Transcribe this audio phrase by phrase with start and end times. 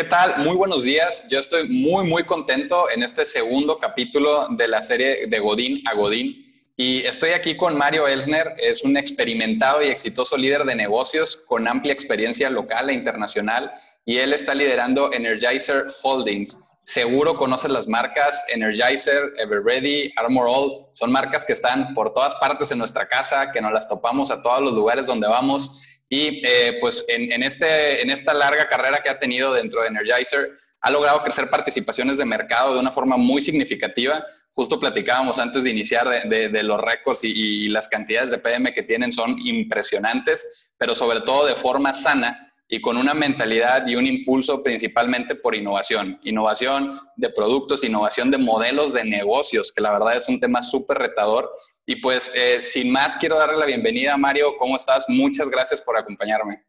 [0.00, 0.42] ¿qué tal?
[0.42, 1.26] Muy buenos días.
[1.28, 5.94] Yo estoy muy, muy contento en este segundo capítulo de la serie de Godín a
[5.94, 6.42] Godín.
[6.78, 11.68] Y estoy aquí con Mario Elsner, es un experimentado y exitoso líder de negocios con
[11.68, 13.72] amplia experiencia local e internacional
[14.06, 16.56] y él está liderando Energizer Holdings.
[16.82, 20.86] Seguro conoces las marcas Energizer, Everready, Armor All.
[20.94, 24.40] Son marcas que están por todas partes en nuestra casa, que nos las topamos a
[24.40, 25.99] todos los lugares donde vamos.
[26.12, 30.50] Y eh, pues en, este, en esta larga carrera que ha tenido dentro de Energizer,
[30.80, 34.26] ha logrado crecer participaciones de mercado de una forma muy significativa.
[34.52, 38.82] Justo platicábamos antes de iniciar de, los récords y, y, las cantidades de PM que
[38.82, 44.06] tienen son impresionantes, pero sobre todo de forma sana y con una mentalidad y un
[44.06, 50.16] impulso principalmente por innovación, innovación de productos, innovación de modelos de negocios, que la verdad
[50.16, 51.52] es un tema súper retador.
[51.90, 54.56] Y pues eh, sin más, quiero darle la bienvenida a Mario.
[54.56, 55.06] ¿Cómo estás?
[55.08, 56.62] Muchas gracias por acompañarme.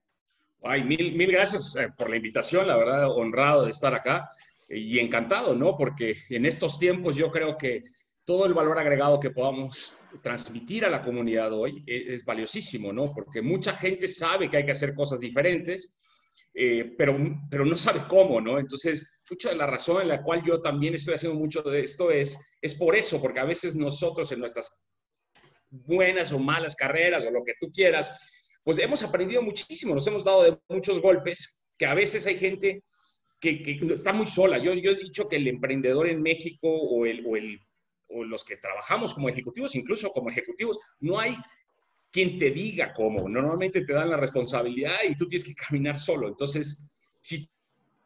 [0.64, 4.28] Ay, mil, mil gracias eh, por la invitación, la verdad, honrado de estar acá
[4.68, 5.78] y encantado, ¿no?
[5.78, 7.84] Porque en estos tiempos yo creo que
[8.26, 13.14] todo el valor agregado que podamos transmitir a la comunidad hoy es, valiosísimo, ¿no?
[13.14, 16.00] Porque mucha gente sabe que hay que hacer cosas diferentes,
[16.56, 17.16] eh, pero,
[17.48, 18.58] pero no sabe cómo, ¿no?
[18.58, 22.10] Entonces, mucha de la razón en la cual yo también estoy haciendo mucho de esto
[22.10, 24.82] es, es por eso, porque a veces nosotros en nuestras
[25.72, 28.12] buenas o malas carreras o lo que tú quieras,
[28.64, 32.84] pues hemos aprendido muchísimo, nos hemos dado de muchos golpes, que a veces hay gente
[33.40, 34.60] que, que está muy sola.
[34.60, 37.60] Yo, yo he dicho que el emprendedor en México o el, o el
[38.14, 41.36] o los que trabajamos como ejecutivos, incluso como ejecutivos, no hay
[42.12, 43.28] quien te diga cómo.
[43.28, 46.28] Normalmente te dan la responsabilidad y tú tienes que caminar solo.
[46.28, 47.50] Entonces, si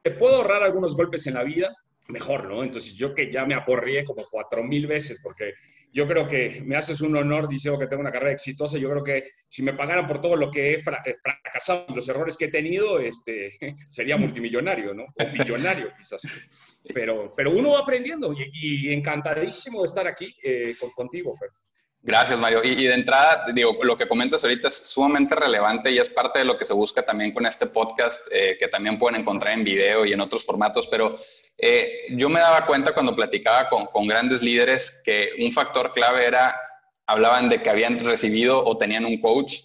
[0.02, 1.76] te puedo ahorrar algunos golpes en la vida,
[2.08, 2.64] mejor, ¿no?
[2.64, 5.54] Entonces, yo que ya me aporrié como cuatro mil veces porque
[5.96, 8.78] yo creo que me haces un honor diciendo que tengo una carrera exitosa.
[8.78, 12.10] Yo creo que si me pagaran por todo lo que he eh, fracasado y los
[12.10, 13.58] errores que he tenido, este,
[13.90, 15.04] sería multimillonario, ¿no?
[15.06, 16.22] O millonario quizás.
[16.94, 21.50] Pero, pero uno va aprendiendo y, encantadísimo de estar aquí eh, contigo, Fer.
[22.08, 22.64] Gracias, Mario.
[22.64, 26.46] Y, de entrada, digo, lo que comentas ahorita es sumamente relevante y es parte de
[26.46, 30.06] lo que se busca también con este podcast, eh, que también pueden encontrar en video
[30.06, 31.16] y en otros formatos, pero
[31.58, 36.26] eh, yo me daba cuenta cuando platicaba con, con, grandes líderes que un factor clave
[36.26, 36.56] era,
[37.08, 39.62] hablaban de que habían recibido o tenían un coach,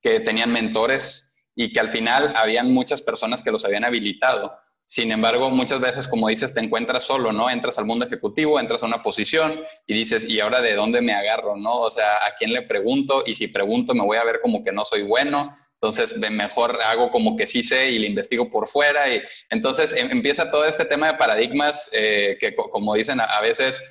[0.00, 4.58] que tenían mentores y que al final habían muchas personas que los habían habilitado.
[4.92, 7.48] Sin embargo, muchas veces, como dices, te encuentras solo, ¿no?
[7.48, 11.14] Entras al mundo ejecutivo, entras a una posición y dices, ¿y ahora de dónde me
[11.14, 11.76] agarro, no?
[11.76, 13.22] O sea, ¿a quién le pregunto?
[13.24, 15.50] Y si pregunto, me voy a ver como que no soy bueno.
[15.80, 19.08] Entonces, mejor hago como que sí sé y le investigo por fuera.
[19.08, 23.82] Y entonces em, empieza todo este tema de paradigmas eh, que, como dicen, a veces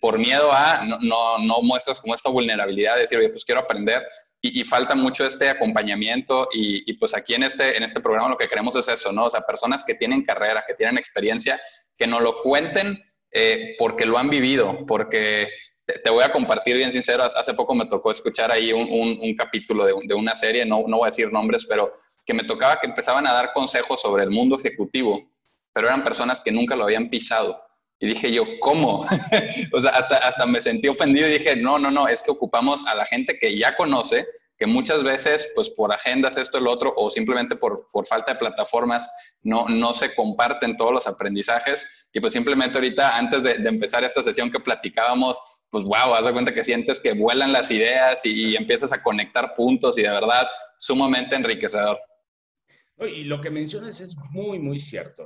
[0.00, 3.62] por miedo a no, no, no, muestras como esta vulnerabilidad de decir, oye, pues quiero
[3.62, 4.06] aprender,
[4.46, 8.46] y, falta mucho este acompañamiento y, pues aquí en este, en este programa lo que
[8.46, 9.24] queremos es eso, ¿no?
[9.24, 11.58] O sea, personas que tienen carrera, que tienen experiencia,
[11.96, 15.48] que nos lo cuenten eh, porque lo han vivido, porque
[15.86, 19.86] te, voy a compartir bien sincero, hace poco me tocó escuchar ahí un, un, capítulo
[19.86, 21.94] de, de, una serie, no, no voy a decir nombres, pero
[22.26, 25.30] que me tocaba que empezaban a dar consejos sobre el mundo ejecutivo,
[25.72, 27.63] pero eran personas que nunca lo habían pisado.
[28.04, 29.00] Y dije yo, ¿cómo?
[29.72, 32.84] o sea, hasta, hasta me sentí ofendido y dije, no, no, no, es que ocupamos
[32.86, 34.26] a la gente que ya conoce,
[34.58, 38.38] que muchas veces, pues por agendas, esto, el otro, o simplemente por, por falta de
[38.38, 39.10] plataformas,
[39.40, 41.86] no, no se comparten todos los aprendizajes.
[42.12, 46.32] Y pues simplemente ahorita, antes de, empezar esta sesión que platicábamos, pues wow, haz de
[46.32, 50.46] cuenta que sientes que vuelan las ideas y, empiezas a conectar puntos y de verdad,
[50.76, 51.98] sumamente enriquecedor.
[52.98, 55.24] Y lo que mencionas es muy, muy cierto.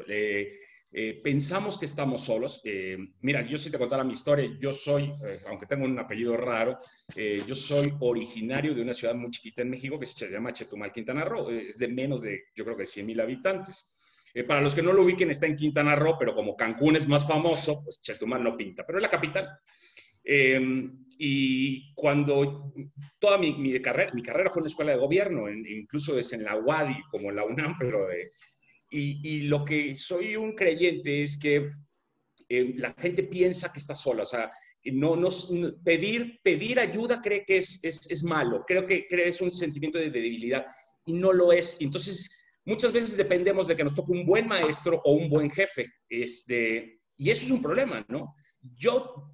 [1.00, 2.60] Eh, pensamos que estamos solos.
[2.64, 6.36] Eh, mira, yo si te contara mi historia, yo soy, eh, aunque tengo un apellido
[6.36, 6.80] raro,
[7.46, 11.24] yo soy originario de una ciudad muy chiquita en México que se llama Chetumal, Quintana
[11.24, 11.50] Roo.
[11.50, 13.94] es de menos de, yo creo que 100 mil habitantes.
[14.48, 17.24] para los que no lo ubiquen, está en Quintana Roo, pero como Cancún es más
[17.24, 19.48] famoso, pues Chetumal no pinta, pero es la capital.
[21.20, 22.72] y cuando
[23.20, 26.42] toda mi, mi, carrera, mi carrera fue en la escuela de gobierno, incluso es en
[26.42, 28.30] la UADI, como en la UNAM, pero de,
[28.90, 31.70] y, lo que soy un creyente es que
[32.48, 34.50] eh, la gente piensa que está sola, o sea,
[34.84, 35.52] no, nos,
[35.84, 39.98] pedir, pedir ayuda cree que es, es, es malo, creo que, que, es un sentimiento
[39.98, 40.66] de, debilidad
[41.04, 41.76] y no lo es.
[41.80, 42.30] Entonces,
[42.64, 47.00] muchas veces dependemos de que nos toque un buen maestro o un buen jefe, este,
[47.16, 48.34] y eso es un problema, ¿no?
[48.60, 49.32] Yo,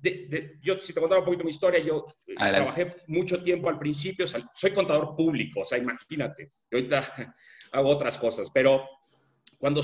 [0.60, 2.04] yo, si te contara un poquito mi historia, yo
[2.36, 7.34] trabajé mucho tiempo al principio, soy contador público, o sea, imagínate, ahorita
[7.72, 8.86] hago otras cosas, pero
[9.64, 9.80] cuando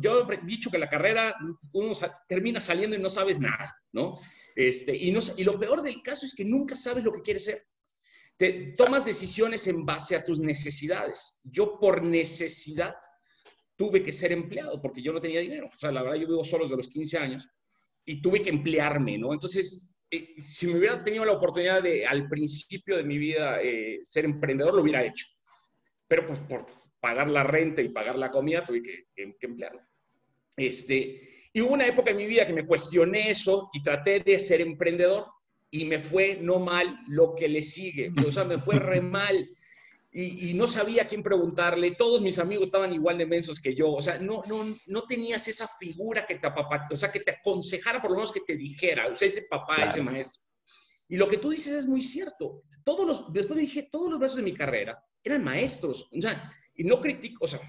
[0.00, 1.36] yo he dicho que la carrera
[1.74, 1.92] uno
[2.26, 4.16] termina saliendo y no sabes nada, ¿no?
[4.56, 7.44] Este, y, no, y lo peor del caso es que nunca sabes lo que quieres
[7.44, 7.62] ser.
[8.38, 11.42] Te tomas decisiones en base a tus necesidades.
[11.44, 12.94] Yo por necesidad
[13.76, 15.68] tuve que ser empleado porque yo no tenía dinero.
[15.70, 17.46] O sea, la verdad, yo vivo solo desde los 15 años
[18.06, 19.34] y tuve que emplearme, ¿no?
[19.34, 24.00] Entonces, eh, si me hubiera tenido la oportunidad de al principio de mi vida eh,
[24.04, 25.26] ser emprendedor, lo hubiera hecho.
[26.06, 26.64] Pero pues por
[27.00, 29.80] pagar la renta y pagar la comida tuve que, que, emplearlo.
[30.56, 34.38] Este, y hubo una época en mi vida que me cuestioné eso y traté de
[34.38, 35.26] ser emprendedor
[35.70, 38.12] y me fue no mal lo que le sigue.
[38.26, 39.48] O sea, me fue re mal
[40.10, 41.92] y, no sabía a quién preguntarle.
[41.92, 43.92] Todos mis amigos estaban igual de mensos que yo.
[43.92, 48.00] O sea, no, no, no tenías esa figura que te, o sea, que te aconsejara,
[48.00, 50.42] por lo menos que te dijera, o sea, ese papá, ese maestro.
[51.08, 52.62] Y lo que tú dices es muy cierto.
[52.84, 56.08] Todos los, después dije, todos los brazos de mi carrera eran maestros.
[56.12, 57.60] O sea, y no critico, o sea,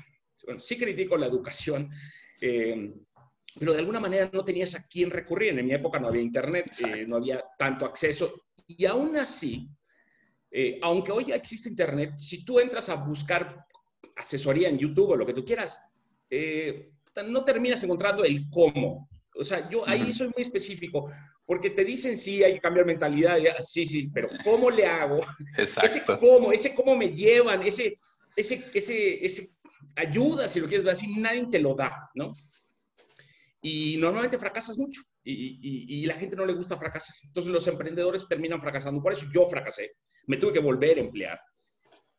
[0.46, 1.90] bueno, sí critico la educación,
[2.42, 2.94] eh,
[3.60, 5.58] pero de alguna manera no tenías a quién recurrir.
[5.58, 8.46] En mi época no había internet, eh, no había tanto acceso.
[8.68, 9.68] Y aún así,
[10.52, 13.66] eh, aunque hoy ya existe Internet, si tú entras a buscar
[14.16, 15.80] asesoría en YouTube o lo que tú quieras,
[16.30, 16.92] eh,
[17.28, 19.10] no terminas encontrando el cómo.
[19.36, 21.12] O sea, yo ahí soy muy específico,
[21.46, 25.20] porque te dicen sí, hay que cambiar mentalidad, sí, sí, pero ¿cómo le hago?
[25.58, 25.86] Exacto.
[25.86, 27.96] Ese cómo, ese cómo me llevan, ese,
[28.40, 29.50] ese, ese, ese
[29.96, 32.32] ayuda, si lo quieres ver así, nadie te lo da, ¿no?
[33.62, 35.60] Y normalmente fracasas mucho y,
[36.02, 37.16] y, la gente no le gusta fracasar.
[37.24, 39.02] Entonces los emprendedores terminan fracasando.
[39.02, 39.92] Por eso yo fracasé
[40.30, 41.40] me tuve que volver a emplear.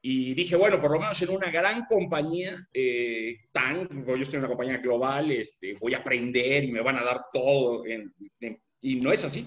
[0.03, 4.41] Y dije, bueno, por lo menos en una gran compañía, eh, tan, yo estoy en
[4.41, 7.85] una compañía global, este, voy a aprender y me van a dar todo.
[8.81, 9.47] y no es así,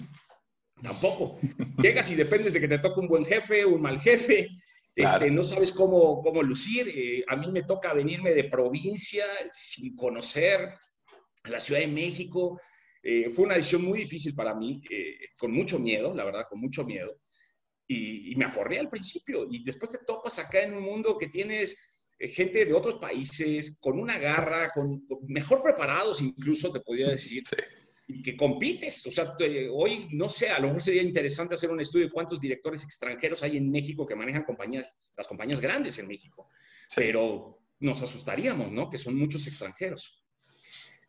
[0.80, 1.38] tampoco.
[1.82, 4.48] Llegas y dependes de que te toque un buen jefe, un mal jefe,
[4.94, 6.88] este, no sabes cómo, cómo lucir.
[6.88, 10.74] Eh, a mí me toca venirme de provincia sin conocer
[11.44, 12.60] la Ciudad de México.
[13.02, 14.80] Eh, fue una decisión muy difícil para mí,
[15.38, 17.20] con mucho miedo, la verdad, con mucho miedo
[17.86, 19.46] y, me aforré al principio.
[19.50, 21.76] Y después te topas acá en un mundo que tienes
[22.18, 27.42] eh, gente de otros países con una garra, con, mejor preparados incluso, te podría decir.
[28.06, 29.06] Y que compites.
[29.06, 29.34] O sea,
[29.72, 33.42] hoy, no sé, a lo mejor sería interesante hacer un estudio de cuántos directores extranjeros
[33.42, 36.48] hay en México que manejan compañías, las compañías grandes en México.
[36.94, 37.48] Pero
[37.80, 38.90] nos asustaríamos, ¿no?
[38.90, 40.22] Que son muchos extranjeros.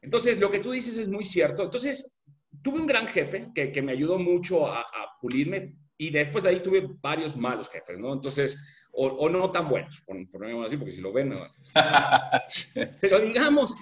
[0.02, 1.64] Entonces, lo que tú dices es muy cierto.
[1.64, 2.22] Entonces,
[2.64, 6.50] tuve un gran jefe que, que me ayudó mucho a, a pulirme y después de
[6.50, 8.14] ahí tuve varios malos jefes, ¿no?
[8.14, 8.58] Entonces,
[8.92, 11.38] o, no tan buenos, por, por así, porque si lo ven, no.
[13.02, 13.76] Pero digamos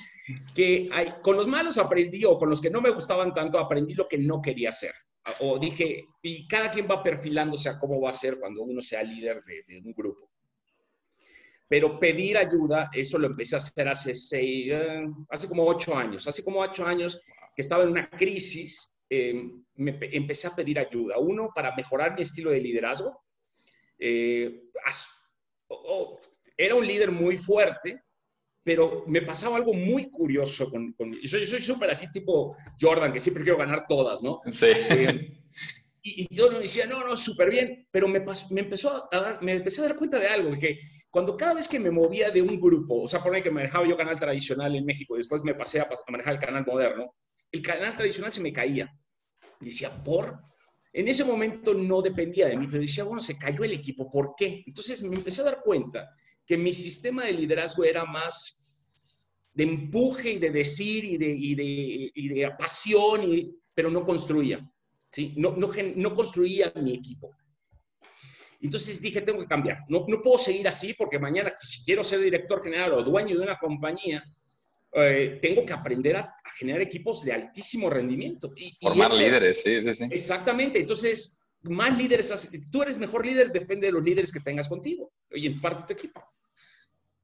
[0.56, 3.94] que hay, con los malos aprendí, o con los que no me gustaban tanto, aprendí
[3.94, 4.94] lo que no quería hacer.
[5.40, 9.04] O dije, y cada quien va perfilándose a cómo va a ser cuando uno sea
[9.04, 10.30] líder de, un grupo.
[11.68, 16.28] Pero pedir ayuda, eso lo empecé a hacer hace seis, eh, hace como ocho años.
[16.28, 17.20] Hace como ocho años
[17.56, 21.18] que estaba en una crisis Em, me empecé a pedir ayuda.
[21.20, 23.24] Uno, para mejorar mi estilo de liderazgo.
[24.00, 24.70] Eh,
[26.58, 28.04] era un líder muy fuerte,
[28.64, 30.96] pero me pasaba algo muy curioso con...
[31.22, 34.42] y soy súper así tipo Jordan, que siempre quiero ganar todas, ¿no?
[34.50, 34.68] Sí.
[34.68, 35.38] Eh,
[36.02, 39.82] y, yo decía, no, no, súper bien, pero me, me, empezó a dar, me empecé
[39.82, 43.04] a dar cuenta de algo, que cuando cada vez que me movía de un grupo,
[43.04, 46.12] o sea, por que manejaba yo canal tradicional en México, después me pasé a, a
[46.12, 47.16] manejar el canal moderno,
[47.52, 48.92] el canal tradicional se me caía
[49.64, 50.40] decía, por.
[50.92, 54.36] En ese momento no dependía de mí, pero decía, bueno, se cayó el equipo, ¿por
[54.38, 54.64] qué?
[54.68, 56.10] Entonces me empecé a dar cuenta
[56.46, 58.60] que mi sistema de liderazgo era más
[59.54, 64.04] de empuje y de decir y de, y de, y de pasión, y, pero no
[64.04, 64.70] construía.
[65.12, 65.34] ¿sí?
[65.38, 67.36] No, no, no construía mi equipo.
[68.62, 69.80] Entonces dije, tengo que cambiar.
[69.90, 73.44] No, no puedo seguir así porque mañana, si quiero ser director general o dueño de
[73.44, 74.24] una compañía,
[74.96, 78.52] eh, tengo que aprender a, generar equipos de altísimo rendimiento.
[78.56, 80.08] Y, Formar líderes, sí, sí, sí.
[80.12, 80.80] Exactamente.
[80.80, 85.48] Entonces, más líderes, tú eres mejor líder, depende de los líderes que tengas contigo y
[85.48, 86.24] en parte de tu equipo.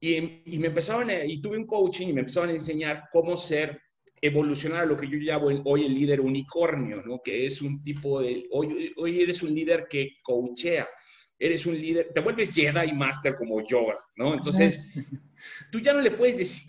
[0.00, 3.80] Y, me empezaban, y tuve un coaching y me empezaban a enseñar cómo ser,
[4.20, 7.20] evolucionar a lo que yo llamo hoy el líder unicornio, ¿no?
[7.22, 10.88] Que es un tipo de, hoy, hoy eres un líder que coachea,
[11.40, 14.34] eres un líder, te vuelves Jedi Master como yo, ¿no?
[14.34, 14.78] Entonces,
[15.72, 16.66] tú ya no le puedes decir,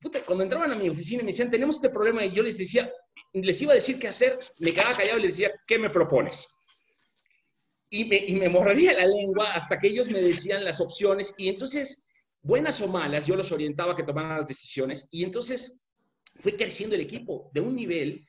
[0.00, 2.56] puta, cuando entraban a mi oficina y me decían, tenemos este problema, y yo les
[2.56, 2.90] decía,
[3.34, 6.48] les iba a decir qué hacer, me quedaba callado y les decía, ¿qué me propones?
[7.90, 11.48] Y me, y me morrería la lengua hasta que ellos me decían las opciones, y
[11.48, 12.08] entonces,
[12.40, 15.84] buenas o malas, yo los orientaba a que tomaran las decisiones, y entonces
[16.36, 18.26] fue creciendo el equipo de un nivel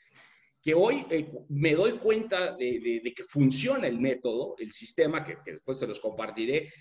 [0.66, 5.78] que hoy eh, me doy cuenta de, que funciona el método, el sistema, que, después
[5.78, 6.74] se los compartiré.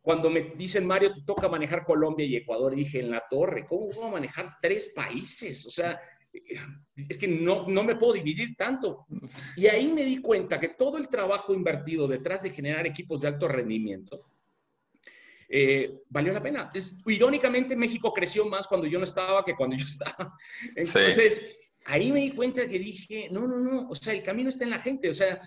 [0.00, 3.90] Cuando me dicen, Mario, te toca manejar Colombia y Ecuador, dije, en la torre, ¿cómo
[3.90, 5.66] voy a manejar tres países?
[5.66, 6.00] O sea,
[6.32, 9.04] es que no, no me puedo dividir tanto.
[9.56, 13.28] Y ahí me di cuenta que todo el trabajo invertido detrás de generar equipos de
[13.28, 14.24] alto rendimiento
[15.50, 16.70] eh, valió la pena.
[16.72, 20.34] Es, irónicamente, México creció más cuando yo no estaba que cuando yo estaba.
[20.74, 24.64] Entonces, ahí me di cuenta que dije, no, no, no, o sea, el camino está
[24.64, 25.40] en la gente, o sea,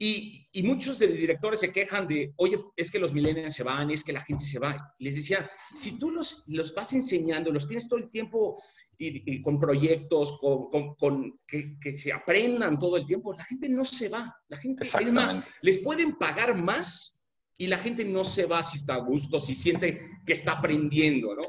[0.00, 3.64] y, y, muchos de los directores se quejan de, oye, es que los millennials se
[3.64, 4.94] van, es que la gente se va.
[5.00, 8.62] Les decía, si tú los, los vas enseñando, los tienes todo el tiempo
[8.96, 13.84] y, con proyectos, con, con, que, que, se aprendan todo el tiempo, la gente no
[13.84, 14.32] se va.
[14.46, 17.24] La gente, es más, les pueden pagar más
[17.56, 21.34] y la gente no se va si está a gusto, si siente que está aprendiendo,
[21.34, 21.42] ¿no?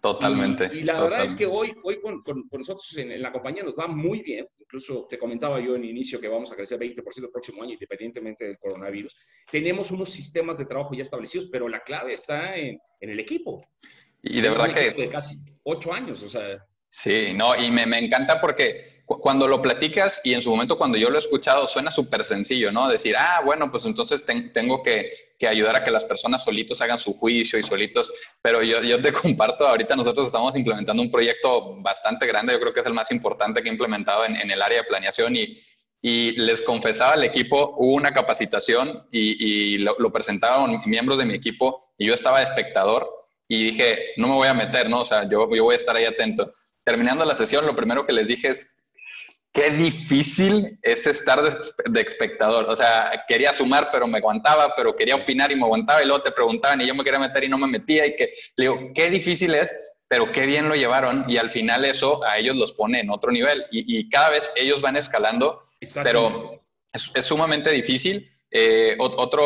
[0.00, 0.70] Totalmente.
[0.72, 3.86] Y, la verdad es que hoy, hoy con, con, nosotros en, la compañía nos va
[3.86, 4.46] muy bien.
[4.58, 8.44] Incluso te comentaba yo en inicio que vamos a crecer 20% el próximo año, independientemente
[8.44, 9.16] del coronavirus.
[9.50, 13.66] Tenemos unos sistemas de trabajo ya establecidos, pero la clave está en, en el equipo.
[14.22, 14.90] Y de verdad que...
[14.90, 16.64] De casi ocho años, o sea...
[16.88, 20.98] Sí, no, y me, me encanta porque cuando lo platicas y en su momento cuando
[20.98, 22.88] yo lo he escuchado suena súper sencillo, ¿no?
[22.88, 25.08] Decir, ah, bueno, pues entonces tengo que,
[25.38, 29.00] que, ayudar a que las personas solitos hagan su juicio y solitos, pero yo, yo,
[29.00, 32.94] te comparto, ahorita nosotros estamos implementando un proyecto bastante grande, yo creo que es el
[32.94, 35.56] más importante que he implementado en, en el área de planeación y,
[36.02, 41.26] y, les confesaba al equipo, hubo una capacitación y, y lo, lo presentaron miembros de
[41.26, 43.08] mi equipo y yo estaba espectador
[43.48, 45.00] y dije, no me voy a meter, ¿no?
[45.00, 46.52] O sea, yo, yo voy a estar ahí atento.
[46.82, 48.75] Terminando la sesión, lo primero que les dije es,
[49.52, 52.66] qué difícil es estar de, espectador.
[52.68, 56.22] O sea, quería sumar, pero me aguantaba, pero quería opinar y me aguantaba, y luego
[56.22, 58.06] te preguntaban y yo me quería meter y no me metía.
[58.06, 59.74] Y que le digo, qué difícil es,
[60.08, 61.24] pero qué bien lo llevaron.
[61.28, 63.64] Y al final eso a ellos los pone en otro nivel.
[63.70, 65.62] Y, cada vez ellos van escalando,
[66.02, 66.62] pero
[66.92, 68.28] es, sumamente difícil.
[68.50, 69.42] Eh, otro,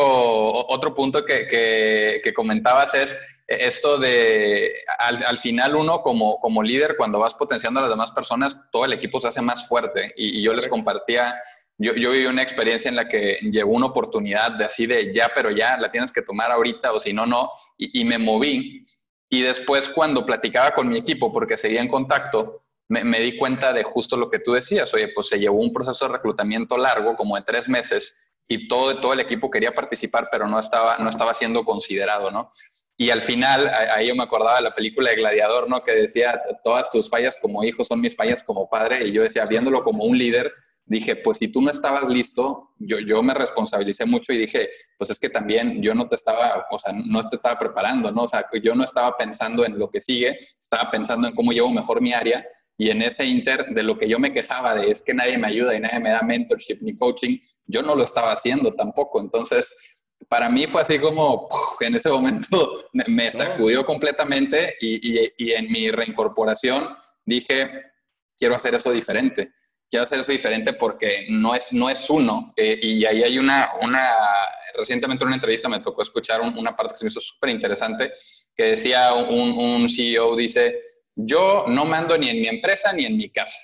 [0.68, 3.16] otro punto que, que, que comentabas es
[3.50, 8.56] esto de, al, final uno como, como líder, cuando vas potenciando a las demás personas,
[8.70, 10.14] todo el equipo se hace más fuerte.
[10.16, 11.34] Y, yo les compartía,
[11.76, 15.32] yo, yo, viví una experiencia en la que llegó una oportunidad de así de ya,
[15.34, 17.50] pero ya, la tienes que tomar ahorita o si no, no.
[17.76, 18.84] Y, me moví.
[19.28, 23.72] Y después cuando platicaba con mi equipo, porque seguía en contacto, me, me, di cuenta
[23.72, 24.94] de justo lo que tú decías.
[24.94, 28.16] Oye, pues se llevó un proceso de reclutamiento largo, como de tres meses,
[28.46, 32.52] y todo, todo el equipo quería participar, pero no estaba, no estaba siendo considerado, ¿no?
[33.00, 33.66] Y al final,
[33.96, 35.82] ahí yo me acordaba de la película de Gladiador, ¿no?
[35.82, 39.08] Que decía, todas tus fallas como hijo son mis fallas como padre.
[39.08, 40.52] Y yo decía, viéndolo como un líder,
[40.84, 45.08] dije, pues si tú no estabas listo, yo, yo me responsabilicé mucho y dije, pues
[45.08, 48.24] es que también yo no te estaba, o sea, no te estaba preparando, ¿no?
[48.24, 51.70] O sea, yo no estaba pensando en lo que sigue, estaba pensando en cómo llevo
[51.70, 52.46] mejor mi área.
[52.76, 55.46] Y en ese inter de lo que yo me quejaba de es que nadie me
[55.46, 59.20] ayuda y nadie me da mentorship ni coaching, yo no lo estaba haciendo tampoco.
[59.20, 59.70] Entonces,
[60.28, 61.48] para mí fue así como,
[61.80, 67.92] en ese momento me sacudió completamente y, en mi reincorporación dije,
[68.36, 69.52] quiero hacer eso diferente.
[69.88, 72.52] Quiero hacer eso diferente porque no es, no es uno.
[72.56, 74.08] Eh, y ahí hay una, una,
[74.76, 78.12] recientemente en una entrevista me tocó escuchar una parte que se me hizo súper interesante,
[78.54, 80.80] que decía un, un CEO, dice,
[81.16, 83.58] yo no mando ni en mi empresa ni en mi casa.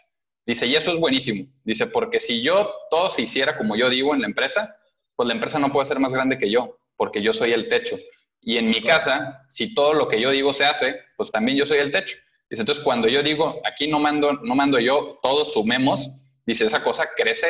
[0.45, 1.47] Dice, y eso es buenísimo.
[1.63, 4.77] Dice, porque si yo todo se hiciera como yo digo en la empresa,
[5.17, 7.97] pues la empresa no puede ser más grande que yo, porque yo soy el techo.
[8.41, 11.67] Y en mi casa, si todo lo que yo digo se hace, pues también yo
[11.67, 12.19] soy el techo.
[12.49, 16.11] Dice, entonces cuando yo digo, aquí no mando, no mando yo, todos sumemos,
[16.47, 17.49] dice, esa cosa crece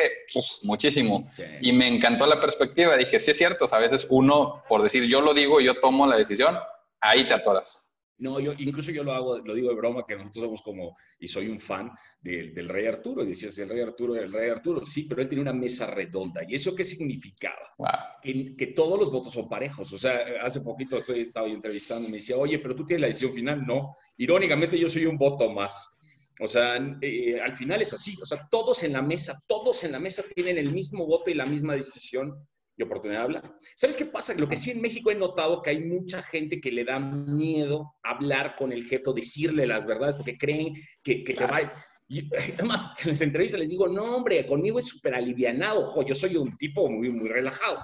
[0.63, 1.23] muchísimo.
[1.61, 2.95] Y me encantó la perspectiva.
[2.97, 6.17] Dije, sí es cierto, a veces uno, por decir yo lo digo, yo tomo la
[6.17, 6.57] decisión,
[6.99, 7.86] ahí te atoras.
[8.19, 11.27] No, yo incluso yo lo hago, lo digo de broma, que nosotros somos como, y
[11.27, 15.03] soy un fan del rey Arturo, y decías, el rey Arturo, el rey Arturo, sí,
[15.03, 17.75] pero él tenía una mesa redonda, ¿y eso qué significaba?
[18.21, 22.17] Que, que, todos los votos son parejos, o sea, hace poquito estoy, estaba entrevistando, me
[22.17, 25.97] decía, oye, pero tú tienes la decisión final, no, irónicamente yo soy un voto más,
[26.39, 29.91] o sea, eh, al final es así, o sea, todos en la mesa, todos en
[29.91, 32.47] la mesa tienen el mismo voto y la misma decisión,
[32.77, 33.57] y oportunidad de hablar.
[33.75, 34.35] ¿Sabes qué pasa?
[34.35, 37.95] Lo que sí en México he notado que hay mucha gente que le da miedo
[38.03, 41.69] hablar con el jefe, decirle las verdades, porque creen que, que te va...
[42.07, 46.13] Y, además, en las entrevistas les digo, no, hombre, conmigo es súper alivianado, ojo, yo
[46.13, 47.79] soy un tipo muy, muy relajado.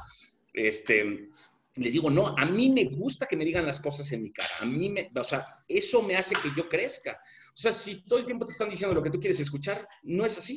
[0.53, 1.29] Este,
[1.75, 4.49] les digo, no, a mí me gusta que me digan las cosas en mi cara,
[4.61, 7.19] a mí me, o sea, eso me hace que yo crezca.
[7.49, 10.23] O sea, si todo el tiempo te están diciendo lo que tú quieres escuchar, no
[10.23, 10.55] es así.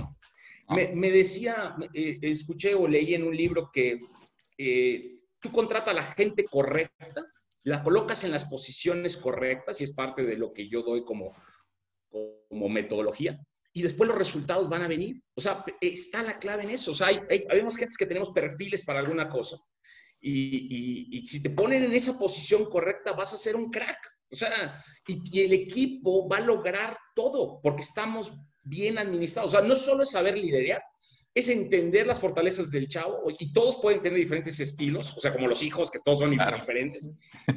[0.68, 4.00] Me, decía, eh, escuché o leí en un libro que
[4.58, 7.24] eh, tú contratas a la gente correcta,
[7.62, 11.34] la colocas en las posiciones correctas y es parte de lo que yo doy como,
[12.08, 13.38] como metodología.
[13.72, 15.22] Y después los resultados van a venir.
[15.34, 16.92] O sea, está la clave en eso.
[16.92, 19.58] O sea, hay, hay, gente que tenemos perfiles para alguna cosa.
[20.18, 23.98] Y, y, si te ponen en esa posición correcta, vas a ser un crack.
[24.30, 28.32] O sea, y, el equipo va a lograr todo porque estamos
[28.66, 29.54] bien administrados.
[29.54, 30.82] O sea, no solo es saber liderar,
[31.34, 35.48] es entender las fortalezas del chavo y todos pueden tener diferentes estilos, o sea, como
[35.48, 37.10] los hijos, que todos son diferentes,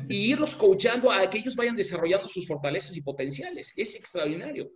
[0.10, 3.72] y irlos coachando a que ellos vayan desarrollando sus fortalezas y potenciales.
[3.78, 4.72] Es extraordinario.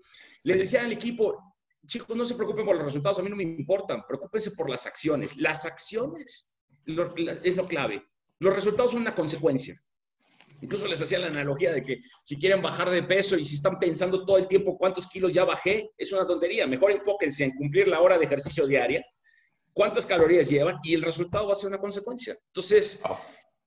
[0.46, 1.38] Les decía al equipo,
[1.86, 4.86] chicos, no se preocupen por los resultados, a mí no me importan, preocúpense por las
[4.86, 5.36] acciones.
[5.36, 8.04] Las acciones es lo clave.
[8.40, 9.76] Los resultados son una consecuencia.
[10.64, 13.78] Incluso les hacía la analogía de que si quieren bajar de peso y si están
[13.80, 16.66] pensando todo el tiempo cuántos kilos ya bajé, es una tontería.
[16.66, 19.06] Mejor enfóquense en cumplir la hora de ejercicio diaria,
[19.74, 22.36] cuántas calorías llevan y el resultado va a ser una consecuencia.
[22.48, 23.20] Entonces, ah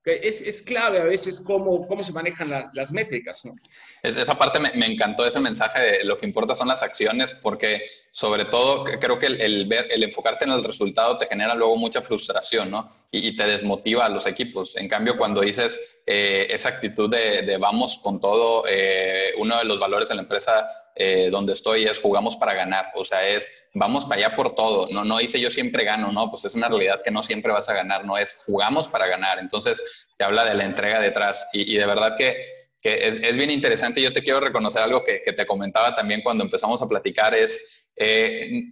[0.07, 3.45] es, es, clave a veces cómo, cómo se manejan las métricas.
[3.45, 3.55] ¿no?
[4.03, 7.83] esa parte me, me, encantó ese mensaje de lo que importa son las acciones, porque
[8.13, 12.03] sobre todo creo que el, el, el enfocarte en el resultado te genera luego mucha
[12.03, 12.89] frustración, ¿no?
[13.11, 14.77] Y, y te desmotiva a los equipos.
[14.77, 19.65] En cambio, cuando dices eh, esa actitud de, de, vamos con todo, eh, uno de
[19.65, 23.49] los valores de la empresa eh, donde estoy es jugamos para ganar, o sea, es
[23.75, 26.69] vamos para allá por todo, no, no dice yo siempre gano, no, pues es una
[26.69, 30.45] realidad que no siempre vas a ganar, no es jugamos para ganar, entonces te habla
[30.45, 32.37] de la entrega detrás y, de verdad que,
[32.81, 36.23] que es, es, bien interesante, yo te quiero reconocer algo que, que, te comentaba también
[36.23, 37.87] cuando empezamos a platicar, es...
[37.97, 38.63] Eh,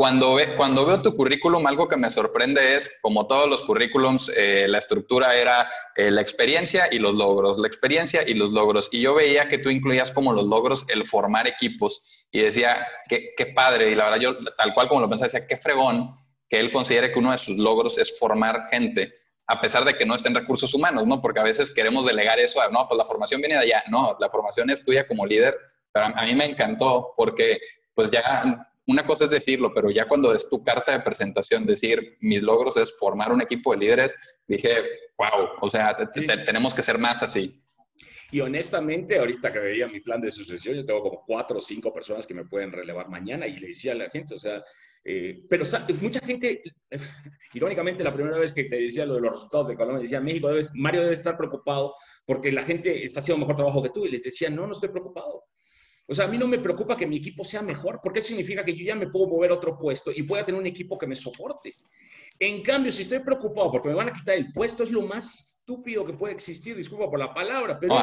[0.00, 4.32] cuando, ve, cuando veo tu currículum, algo que me sorprende es, como todos los currículums,
[4.34, 8.88] eh, la estructura era eh, la experiencia y los logros, la experiencia y los logros.
[8.92, 13.34] Y yo veía que tú incluías como los logros el formar equipos y decía, qué,
[13.36, 13.90] qué padre.
[13.90, 16.14] Y la verdad, yo tal cual como lo pensaba, decía, qué fregón
[16.48, 19.12] que él considere que uno de sus logros es formar gente
[19.48, 21.20] a pesar de que no estén recursos humanos, ¿no?
[21.20, 23.84] Porque a veces queremos delegar eso a, no, pues la formación viene de allá.
[23.90, 25.58] No, la formación es tuya como líder,
[25.92, 27.60] pero a, mí me encantó porque
[27.92, 32.16] pues ya una cosa es decirlo, pero ya cuando es tu carta de presentación, decir
[32.20, 34.14] mis logros es formar un equipo de líderes,
[34.46, 34.76] dije,
[35.18, 35.96] wow, o sea,
[36.44, 37.62] tenemos que ser más así.
[38.32, 41.92] Y honestamente, ahorita que veía mi plan de sucesión, yo tengo como cuatro o cinco
[41.92, 44.62] personas que me pueden relevar mañana y le decía a la gente, o sea,
[45.04, 45.64] eh, pero
[46.00, 46.62] mucha gente,
[47.54, 50.48] irónicamente, la primera vez que te decía lo de los resultados de Colombia, decía, México,
[50.48, 51.94] debes, Mario debe estar preocupado
[52.26, 54.06] porque la gente está haciendo mejor trabajo que tú.
[54.06, 55.44] Y les decía, no, no estoy preocupado.
[56.10, 58.64] O sea, a mí no me preocupa que mi equipo sea mejor, porque eso significa
[58.64, 61.06] que yo ya me puedo mover a otro puesto y pueda tener un equipo que
[61.06, 61.72] me soporte.
[62.36, 65.36] En cambio, si estoy preocupado porque me van a quitar el puesto, es lo más
[65.36, 67.96] estúpido que puede existir, disculpa por la palabra, pero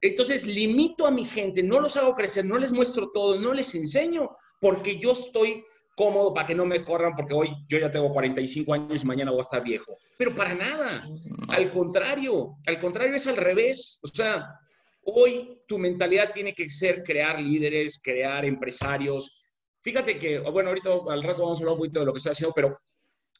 [0.00, 3.72] entonces limito a mi gente, no los hago crecer, no les muestro todo, no les
[3.76, 5.62] enseño, porque yo estoy
[5.94, 9.30] cómodo para que no me corran, porque hoy yo ya tengo 45 años y mañana
[9.30, 9.96] voy a estar viejo.
[10.18, 11.02] Pero para nada,
[11.48, 14.00] al contrario, al contrario es al revés.
[14.02, 14.58] O sea,
[15.06, 19.40] Hoy tu mentalidad tiene que ser crear líderes, crear empresarios.
[19.80, 22.32] Fíjate que, bueno, ahorita al rato vamos a hablar un poquito de lo que estoy
[22.32, 22.78] haciendo, pero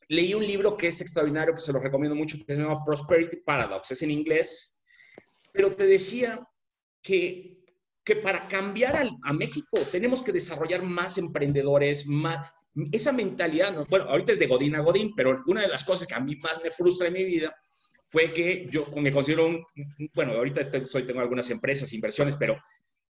[0.09, 3.39] leí un libro que es extraordinario, que se lo recomiendo mucho, que se llama Prosperity
[3.39, 4.77] Paradox, es en inglés,
[5.53, 6.47] pero te decía
[7.03, 7.65] que,
[8.05, 12.53] que para cambiar a, a México tenemos que desarrollar más emprendedores, más,
[12.93, 16.15] esa mentalidad, bueno, ahorita es de Godín a Godín, pero una de las cosas que
[16.15, 17.55] a mí más me frustra en mi vida
[18.15, 19.67] fue que yo me considero un,
[20.15, 22.57] bueno, ahorita soy, tengo algunas empresas, inversiones, pero,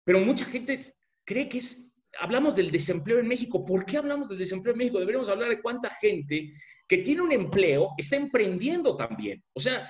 [0.06, 0.80] pero mucha gente
[1.26, 3.66] cree que es, hablamos del desempleo en México.
[3.66, 4.98] ¿Por qué hablamos del desempleo en México?
[4.98, 6.50] Deberíamos hablar de cuánta gente
[6.88, 9.44] que tiene un empleo está emprendiendo también.
[9.52, 9.86] O sea,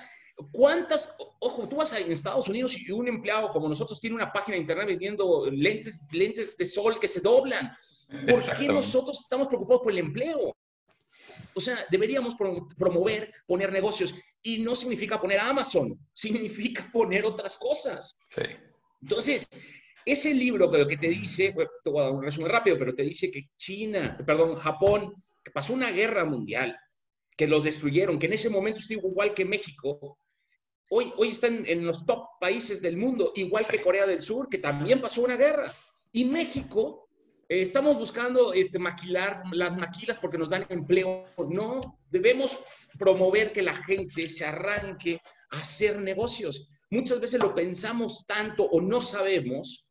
[0.52, 1.16] ¿Cuántas?
[1.40, 4.60] Ojo, tú vas a Estados Unidos y un empleado como nosotros tiene una página de
[4.60, 7.72] internet vendiendo lentes, lentes de sol que se doblan.
[8.28, 10.54] ¿Por qué nosotros estamos preocupados por el empleo?
[11.56, 12.34] O sea, deberíamos
[12.76, 14.14] promover, poner negocios.
[14.42, 18.18] Y no significa poner Amazon, significa poner otras cosas.
[18.28, 18.42] Sí.
[19.00, 19.48] Entonces,
[20.04, 23.02] ese libro que, que te dice, te voy a dar un resumen rápido, pero te
[23.02, 26.78] dice que China, perdón, Japón, que pasó una guerra mundial,
[27.36, 30.18] que los destruyeron, que en ese momento estuvo igual que México,
[30.90, 34.58] hoy, hoy están en los top países del mundo, igual que Corea del Sur, que
[34.58, 35.72] también pasó una guerra.
[36.12, 37.05] Y México
[37.48, 41.24] eh, estamos buscando este, maquilar las maquilas porque nos dan empleo.
[41.48, 42.58] No, debemos
[42.98, 46.68] promover que la gente se arranque a hacer negocios.
[46.90, 49.86] Muchas veces lo pensamos tanto o no sabemos,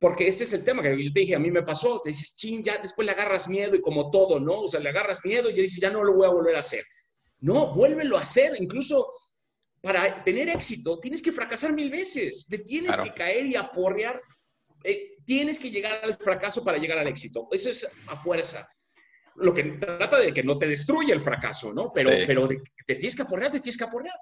[0.00, 2.36] porque ese es el tema que yo te dije, a mí me pasó, te dices,
[2.36, 4.62] ching, ya después le agarras miedo y como todo, ¿no?
[4.62, 6.84] O sea, le agarras miedo y dices, ya no lo voy a volver a hacer.
[7.40, 9.10] No, vuélvelo a hacer, incluso
[9.84, 14.18] para tener éxito tienes que fracasar mil veces, te tienes que caer y aporrear
[14.82, 17.48] eh, tienes que llegar al fracaso para llegar al éxito.
[17.50, 18.68] Eso es a fuerza.
[19.36, 21.90] Lo que trata de que no te destruya el fracaso, ¿no?
[21.92, 24.14] Pero, pero te tienes que aporrear, te tienes que aporrear.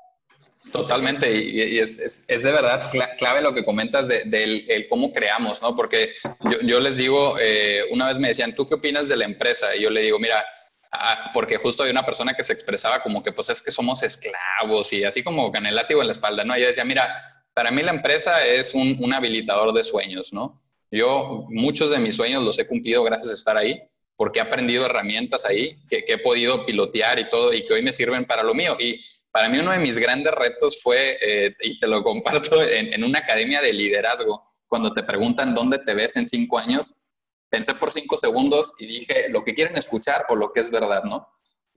[0.70, 5.60] Totalmente, y, es, es, es, de verdad clave lo que comentas del de, cómo creamos,
[5.60, 5.74] ¿no?
[5.74, 6.12] Porque
[6.50, 9.74] yo, yo les digo, eh, una vez me decían, ¿tú qué opinas de la empresa?
[9.74, 10.44] Y yo le digo, mira,
[10.92, 14.02] ah, porque justo hay una persona que se expresaba como que pues es que somos
[14.02, 16.56] esclavos y así como con el látigo en la espalda, ¿no?
[16.56, 20.61] Y yo decía, mira, para mí la empresa es un, un, habilitador de sueños, ¿no?
[20.92, 23.82] Yo muchos de mis sueños los he cumplido gracias a estar ahí
[24.14, 27.94] porque he aprendido herramientas ahí que, he podido pilotear y todo y que hoy me
[27.94, 28.76] sirven para lo mío.
[28.78, 29.00] Y
[29.30, 33.20] para mí uno de mis grandes retos fue, eh, y te lo comparto, en, una
[33.20, 36.94] academia de liderazgo, cuando te preguntan dónde te ves en cinco años,
[37.48, 41.04] pensé por cinco segundos y dije lo que quieren escuchar o lo que es verdad,
[41.04, 41.26] ¿no?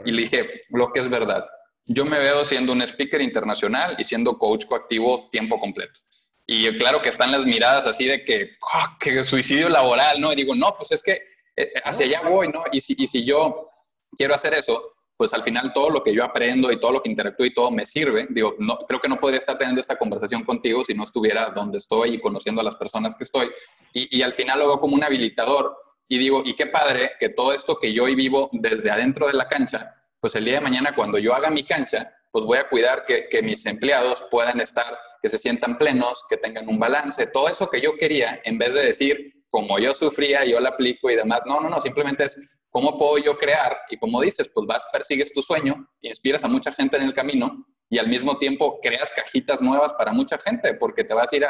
[0.03, 1.45] Y le dije lo que es verdad.
[1.85, 6.01] Yo me veo siendo un speaker internacional y siendo coach coactivo tiempo completo.
[6.47, 10.31] Y claro que están las miradas así de que, oh, que suicidio laboral, ¿no?
[10.31, 11.21] Y digo, no, pues es que
[11.55, 12.63] eh, hacia allá voy, ¿no?
[12.71, 13.69] Y si, y si yo
[14.15, 17.09] quiero hacer eso, pues al final todo lo que yo aprendo y todo lo que
[17.09, 18.27] interactúo y todo me sirve.
[18.29, 21.77] Digo, no, creo que no podría estar teniendo esta conversación contigo si no estuviera donde
[21.77, 23.49] estoy y conociendo a las personas que estoy.
[23.93, 25.75] Y, y al final lo veo como un habilitador
[26.07, 29.33] y digo, y qué padre que todo esto que yo hoy vivo desde adentro de
[29.33, 32.67] la cancha, pues el día de mañana cuando yo haga mi cancha, pues voy a
[32.67, 37.47] cuidar que, mis empleados puedan estar, que se sientan plenos, que tengan un balance, todo
[37.47, 41.15] eso que yo quería, en vez de decir, como yo sufría, yo la aplico y
[41.15, 41.43] demás.
[41.45, 42.37] No, no, no, simplemente es
[42.71, 46.73] cómo puedo yo crear y como dices, pues vas, persigues tu sueño, inspiras a mucha
[46.73, 51.05] gente en el camino y al mismo tiempo creas cajitas nuevas para mucha gente, porque
[51.05, 51.45] te vas a ir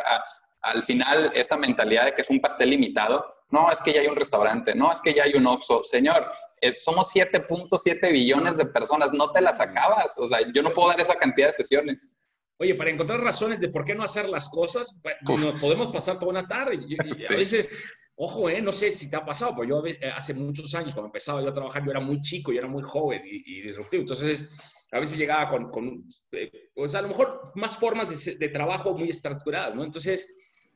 [0.61, 3.25] al final esta mentalidad de que es un pastel limitado.
[3.49, 5.83] No, es que ya hay un restaurante, no, es que ya hay un Oxxo.
[5.83, 6.31] Señor,
[6.77, 10.17] somos 7.7 billones de personas, no te las acabas.
[10.17, 12.15] O sea, yo no puedo dar esa cantidad de sesiones.
[12.57, 16.31] Oye, para encontrar razones de por qué no hacer las cosas, nos podemos pasar toda
[16.31, 16.79] una tarde.
[16.87, 17.03] Y, A
[17.37, 17.69] veces,
[18.15, 21.07] ojo, eh, no sé si te ha pasado, pero yo eh, hace muchos años, cuando
[21.07, 24.01] empezaba yo a trabajar, yo era muy chico, yo era muy joven y, disruptivo.
[24.01, 24.55] Entonces,
[24.91, 28.93] a veces llegaba con, con eh, pues a lo mejor más formas de, de, trabajo
[28.93, 29.83] muy estructuradas, ¿no?
[29.83, 30.25] Entonces,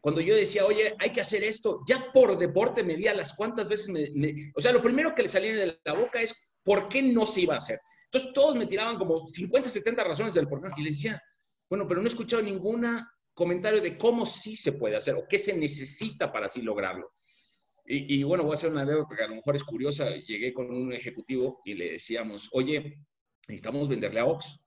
[0.02, 3.90] cuando yo decía, oye, hay que hacer esto, ya por deporte medía las cuantas veces
[3.90, 7.02] me, me, O sea, lo primero que le salía de la boca es por qué
[7.02, 7.80] no se iba a hacer.
[8.06, 10.70] Entonces, todos me tiraban como 50, 70 razones del por qué.
[10.78, 11.22] Y le decía,
[11.70, 12.86] bueno, pero no he escuchado ningún
[13.34, 17.12] comentario de cómo sí se puede hacer o qué se necesita para así lograrlo.
[17.92, 20.12] Y, bueno, voy a hacer una anécdota que a lo mejor es curiosa.
[20.28, 23.00] Llegué con un ejecutivo y le decíamos, oye,
[23.48, 24.64] necesitamos venderle a Ox.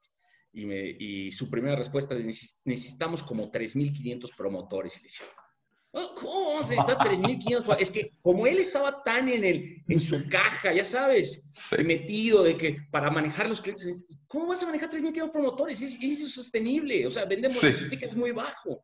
[0.53, 4.97] Y, me, y su primera respuesta es, necesitamos como 3.500 promotores.
[4.97, 5.27] Y le decía,
[5.95, 7.77] Oh, ¿Cómo vamos a necesitar 3.500?
[7.79, 11.51] Es que como él estaba tan en, el, en su caja, ya sabes,
[11.85, 15.83] metido de que para manejar los clientes, ¿cómo vas a manejar 3.500 promotores?
[15.83, 17.73] Es, es sostenible, o sea, vendemos sí.
[17.91, 18.83] tickets muy bajo.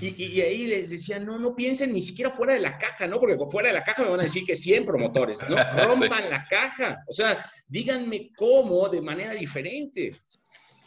[0.00, 3.20] Y, y, ahí les decía, no, no piensen ni siquiera fuera de la caja, ¿no?
[3.20, 5.56] Porque fuera de la caja me van a decir que 100 promotores, ¿no?
[5.84, 10.10] Rompan la caja, o sea, díganme cómo de manera diferente.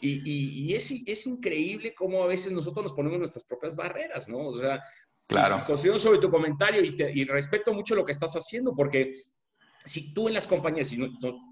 [0.00, 4.46] Y, y, es, es, increíble cómo a veces nosotros nos ponemos nuestras propias barreras, ¿no?
[4.46, 4.82] O sea,
[5.26, 5.62] Claro.
[5.64, 9.12] Confío sobre tu comentario y, y, respeto mucho lo que estás haciendo, porque
[9.84, 11.08] si tú en las compañías, y no,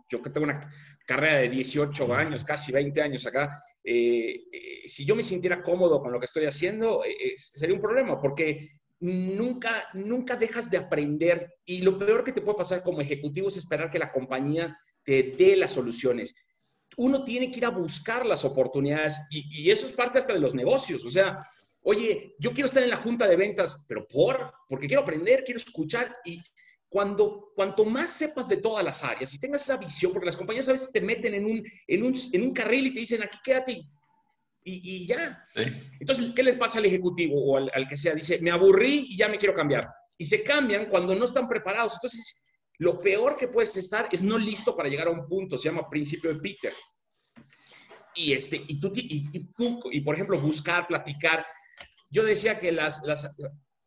[0.08, 0.68] yo que tengo una
[1.06, 6.00] carrera de 18 años, casi 20 años acá, eh, eh, si yo me sintiera cómodo
[6.00, 8.68] con lo que estoy haciendo, eh, sería un problema, porque
[9.00, 13.56] nunca, nunca dejas de aprender y lo peor que te puede pasar como ejecutivo es
[13.56, 16.34] esperar que la compañía te dé las soluciones.
[16.98, 20.40] Uno tiene que ir a buscar las oportunidades y, y eso es parte hasta de
[20.40, 21.36] los negocios, o sea,
[21.82, 25.58] Oye, yo quiero estar en la junta de ventas, pero por, porque quiero aprender, quiero
[25.58, 26.38] escuchar y
[26.88, 30.68] cuando, cuanto más sepas de todas las áreas y tengas esa visión, porque las compañías
[30.68, 33.38] a veces te meten en un, en un, en un carril y te dicen, aquí
[33.44, 33.84] quédate y,
[34.64, 35.42] y ya.
[36.00, 38.14] Entonces, ¿qué les pasa al ejecutivo o al, al, que sea?
[38.14, 39.88] Dice, me aburrí y ya me quiero cambiar.
[40.18, 41.94] Y se cambian cuando no están preparados.
[41.94, 42.47] Entonces,
[42.78, 45.88] lo peor que puedes estar es no listo para llegar a un punto, se llama
[45.90, 46.72] principio de Peter.
[48.14, 49.50] Y, este, y, tú, y, y,
[49.92, 51.44] y por ejemplo, buscar, platicar,
[52.10, 53.36] yo decía que las, las,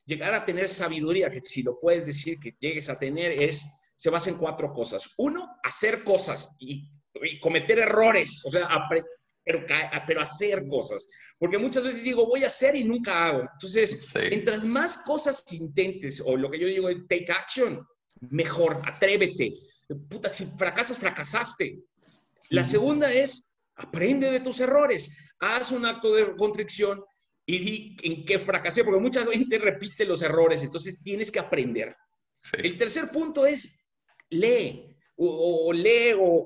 [0.05, 3.63] llegar a tener sabiduría, que si lo puedes decir que llegues a tener, es,
[3.95, 5.09] se basa en cuatro cosas.
[5.17, 6.89] Uno, hacer cosas y,
[7.21, 8.67] y cometer errores, o sea,
[9.43, 9.65] pero,
[10.05, 11.07] pero hacer cosas.
[11.39, 13.41] Porque muchas veces digo, voy a hacer y nunca hago.
[13.53, 14.19] Entonces, sí.
[14.29, 17.85] mientras más cosas intentes, o lo que yo digo, take action,
[18.29, 19.53] mejor, atrévete.
[20.09, 21.79] Puta, si fracasas, fracasaste.
[22.49, 25.33] La segunda es, aprende de tus errores.
[25.39, 27.03] Haz un acto de contrición
[27.45, 31.95] y di en qué fracasé, porque mucha gente repite los errores, entonces tienes que aprender.
[32.39, 32.57] Sí.
[32.63, 33.79] El tercer punto es
[34.29, 36.45] lee, o, o lee, o,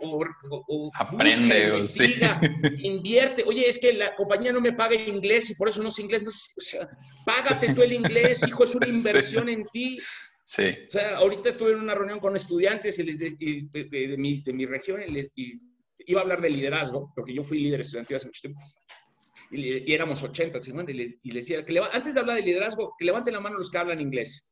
[0.67, 2.47] o aprende, busca, investiga, sí.
[2.83, 3.43] invierte.
[3.45, 6.23] Oye, es que la compañía no me paga inglés y por eso no sé inglés.
[6.23, 6.89] No, o sea,
[7.25, 9.53] págate tú el inglés, hijo, es una inversión sí.
[9.53, 9.97] en ti.
[10.45, 10.63] Sí.
[10.87, 14.17] O sea, ahorita estuve en una reunión con estudiantes y les de, de, de, de,
[14.17, 15.53] mi, de mi región y, les, y
[16.05, 18.61] iba a hablar de liderazgo, porque yo fui líder estudiantil hace mucho tiempo
[19.51, 22.43] y, y éramos 80, 50, y les, y les decía, que antes de hablar de
[22.43, 24.47] liderazgo, que levanten la mano los que hablan inglés.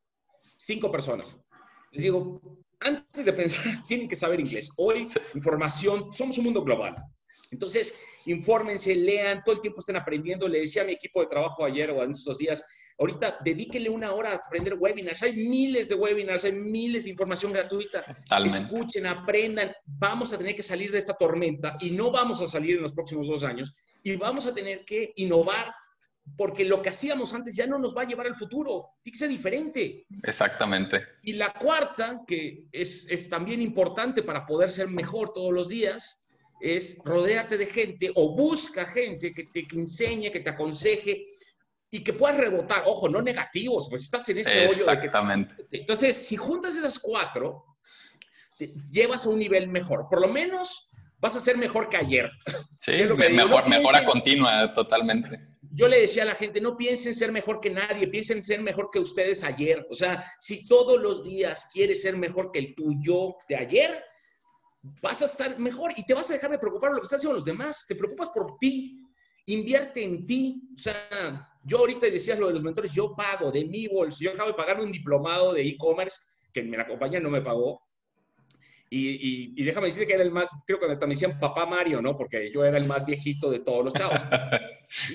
[0.57, 1.37] Cinco personas.
[1.91, 2.41] Les digo,
[2.79, 4.69] antes de pensar, tienen que saber inglés.
[4.77, 6.95] Hoy, información, somos un mundo global.
[7.51, 7.93] Entonces,
[8.25, 10.47] infórmense, lean, todo el tiempo estén aprendiendo.
[10.47, 12.63] Le decía a mi equipo de trabajo ayer o en estos días,
[12.99, 15.23] Ahorita dedíquenle una hora a aprender webinars.
[15.23, 18.03] Hay miles de webinars, hay miles de información gratuita.
[18.45, 19.71] Escuchen, aprendan.
[19.85, 22.93] Vamos a tener que salir de esta tormenta y no vamos a salir en los
[22.93, 25.73] próximos dos años y vamos a tener que innovar
[26.37, 29.29] porque lo que hacíamos antes ya no nos va a llevar al futuro, que ser
[29.29, 30.05] diferente.
[30.23, 31.05] Exactamente.
[31.23, 36.23] Y la cuarta, que es, es también importante para poder ser mejor todos los días,
[36.61, 41.27] es rodéate de gente o busca gente que te enseñe, que te aconseje
[41.93, 42.83] y que puedas rebotar.
[42.87, 44.65] Ojo, no negativos, pues estás en ese hoyo.
[44.65, 45.67] Exactamente.
[45.71, 47.63] Entonces, si juntas esas cuatro,
[48.57, 50.07] te llevas a un nivel mejor.
[50.09, 52.31] Por lo menos vas a ser mejor que ayer.
[52.75, 55.39] Sí, mejor, mejora continua, totalmente
[55.75, 58.89] yo le decía a la gente, no piensen ser mejor que nadie, piensen ser mejor
[58.91, 59.87] que ustedes ayer.
[59.89, 64.03] O sea, si todos los días quieres ser mejor que el tuyo de ayer,
[65.01, 67.17] vas a estar mejor y te vas a dejar de preocupar por lo que están
[67.17, 67.85] haciendo los demás.
[67.87, 69.01] Te preocupas por ti,
[69.47, 70.61] invierte en ti.
[70.75, 74.19] O sea, yo ahorita decías lo de los mentores, yo pago de mi bolso.
[74.21, 76.17] Yo acabo de pagar un diplomado de e-commerce
[76.53, 77.81] que la compañía no me pagó.
[78.95, 82.15] Y, déjame decirte que era el más, creo que me decían papá Mario, ¿no?
[82.15, 84.19] Porque yo era el más viejito de todos los chavos.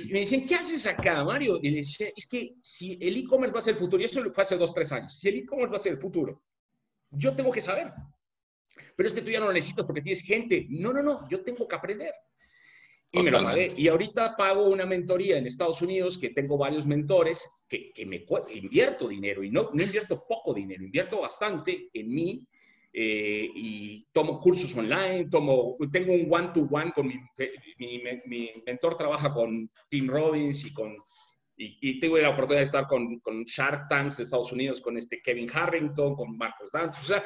[0.09, 1.59] Y me decían, ¿qué haces acá, Mario?
[1.63, 4.21] Y le decía, es que si el e-commerce va a ser el futuro, y eso
[4.33, 6.43] fue hace dos, tres años, si el e-commerce va a ser el futuro,
[7.11, 7.93] yo tengo que saber.
[8.97, 10.67] Pero es que tú ya no lo necesitas porque tienes gente.
[10.71, 12.13] No, no, no, yo tengo que aprender.
[13.11, 13.73] Y me lo pagué.
[13.77, 18.25] Y ahorita pago una mentoría en Estados Unidos que tengo varios mentores que, que me
[18.55, 19.43] invierto dinero.
[19.43, 22.47] Y no, no invierto poco dinero, invierto bastante en mí
[22.93, 27.15] eh, y tomo cursos online, tomo, tengo un one-to-one con mi,
[27.79, 30.97] mi, mi, mentor, trabaja con Tim Robbins y con...
[31.61, 35.21] Y, tengo la oportunidad de estar con, con, Shark Tanks de Estados Unidos, con este
[35.21, 37.25] Kevin Harrington, con Marcos Dance, o sea,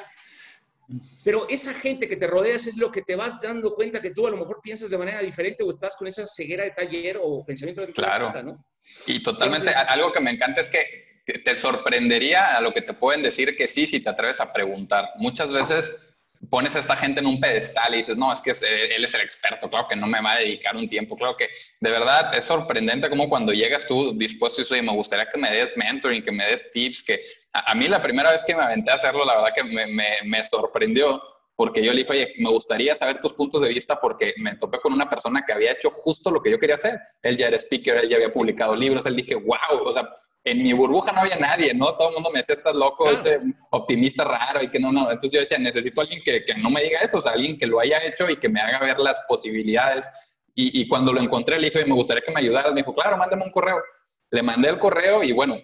[1.23, 4.27] pero esa gente que te rodeas es lo que te vas dando cuenta que tú
[4.27, 7.45] a lo mejor piensas de manera diferente o estás con esa ceguera de taller o
[7.45, 8.31] pensamiento de Claro.
[8.43, 8.65] ¿no?
[9.07, 13.23] Y totalmente, algo que me encanta es que te sorprendería a lo que te pueden
[13.23, 15.09] decir que sí si te atreves a preguntar.
[15.15, 15.95] Muchas veces
[16.49, 19.21] pones a esta gente en un pedestal y dices, no, es que él es el
[19.21, 21.47] experto, claro que no me va a dedicar un tiempo, claro que
[21.79, 25.75] de verdad es sorprendente como cuando llegas tú dispuesto y me gustaría que me des
[25.75, 27.21] mentoring, que me des tips, que
[27.53, 29.87] a, mí la primera vez que me aventé a hacerlo, la verdad que me,
[30.23, 31.21] me sorprendió
[31.55, 34.79] porque yo le dije, oye, me gustaría saber tus puntos de vista porque me topé
[34.79, 36.99] con una persona que había hecho justo lo que yo quería hacer.
[37.21, 40.09] Él ya era speaker, él ya había publicado libros, él dije, wow, o sea,
[40.45, 41.95] en mi burbuja no había nadie, ¿no?
[41.95, 43.39] Todo el mundo me decía, estás loco, este
[43.71, 45.09] optimista raro y que no, no.
[45.09, 47.57] Entonces yo decía, necesito a alguien que, que, no me diga eso, o sea, alguien
[47.57, 50.09] que lo haya hecho y que me haga ver las posibilidades.
[50.53, 52.73] Y, y cuando lo encontré, le dije, me gustaría que me ayudaras.
[52.73, 53.81] Me dijo, claro, mándame un correo.
[54.31, 55.57] Le mandé el correo y bueno,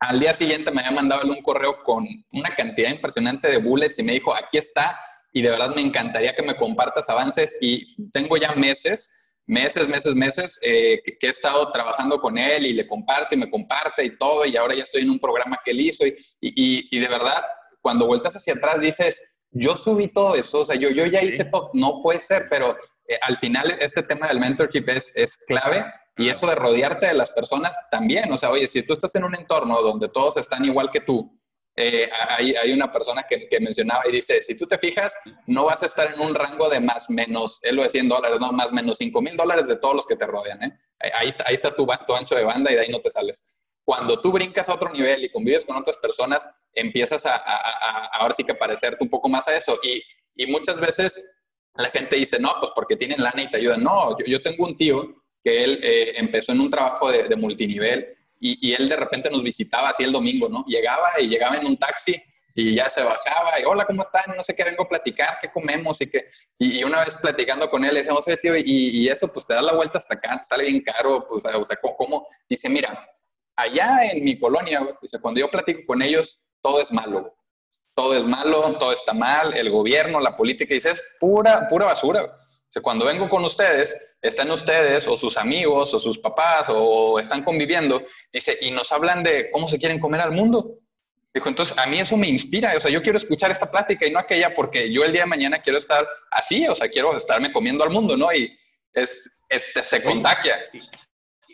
[0.00, 4.02] al día siguiente me había mandado un correo con una cantidad impresionante de bullets y
[4.02, 5.00] me dijo, aquí está
[5.32, 9.10] y de verdad me encantaría que me compartas avances y tengo ya meses
[9.48, 13.48] meses, meses, meses eh, que, he estado trabajando con él y le comparte y me
[13.48, 16.88] comparte y todo, y ahora ya estoy en un programa que él hizo, y, y,
[16.90, 17.42] y de verdad,
[17.80, 21.44] cuando vueltas hacia atrás dices, yo subí todo eso, o sea, yo, yo ya hice
[21.44, 22.76] todo, no puede ser, pero
[23.08, 25.84] eh, al final este tema del mentorship es, es clave
[26.18, 29.24] y eso de rodearte de las personas también, o sea, oye, si tú estás en
[29.24, 31.37] un entorno donde todos están igual que tú,
[31.80, 35.14] eh, hay, hay, una persona que, que, mencionaba y dice, si tú te fijas,
[35.46, 38.40] no vas a estar en un rango de más menos, él lo de 100 dólares,
[38.40, 40.60] no, más menos 5 mil dólares de todos los que te rodean.
[40.60, 40.76] ¿eh?
[41.14, 43.44] Ahí, está, ahí está tu, tu ancho de banda y de ahí no te sales.
[43.84, 48.34] Cuando tú brincas a otro nivel y convives con otras personas, empiezas a, a, ahora
[48.34, 49.78] sí que parecerte un poco más a eso.
[49.84, 50.02] Y,
[50.34, 51.24] y, muchas veces
[51.76, 53.84] la gente dice, no, pues porque tienen lana y te ayudan.
[53.84, 57.36] No, yo, yo tengo un tío que él eh, empezó en un trabajo de, de
[57.36, 60.64] multinivel y, él de repente nos visitaba así el domingo, ¿no?
[60.66, 62.20] Llegaba y llegaba en un taxi
[62.54, 64.36] y ya se bajaba y hola, ¿cómo están?
[64.36, 66.00] No sé qué, vengo a platicar, ¿qué comemos?
[66.00, 69.46] Y, que, y, una vez platicando con él, le decíamos, tío, y, y, eso, pues
[69.46, 72.26] te das la vuelta hasta acá, te sale bien caro, pues, o sea, ¿cómo?
[72.48, 73.08] Dice, mira,
[73.56, 77.34] allá en mi colonia, dice, cuando yo platico con ellos, todo es malo.
[77.94, 82.22] Todo es malo, todo está mal, el gobierno, la política, dice, es pura, pura basura
[82.82, 88.02] cuando vengo con ustedes, están ustedes o sus amigos o sus papás o están conviviendo,
[88.32, 90.78] dice, y nos hablan de cómo se quieren comer al mundo.
[91.32, 94.10] Dijo, entonces a mí eso me inspira, o sea, yo quiero escuchar esta plática y
[94.10, 97.52] no aquella porque yo el día de mañana quiero estar así, o sea, quiero estarme
[97.52, 98.32] comiendo al mundo, ¿no?
[98.32, 98.56] Y
[98.92, 100.58] es, este, se contagia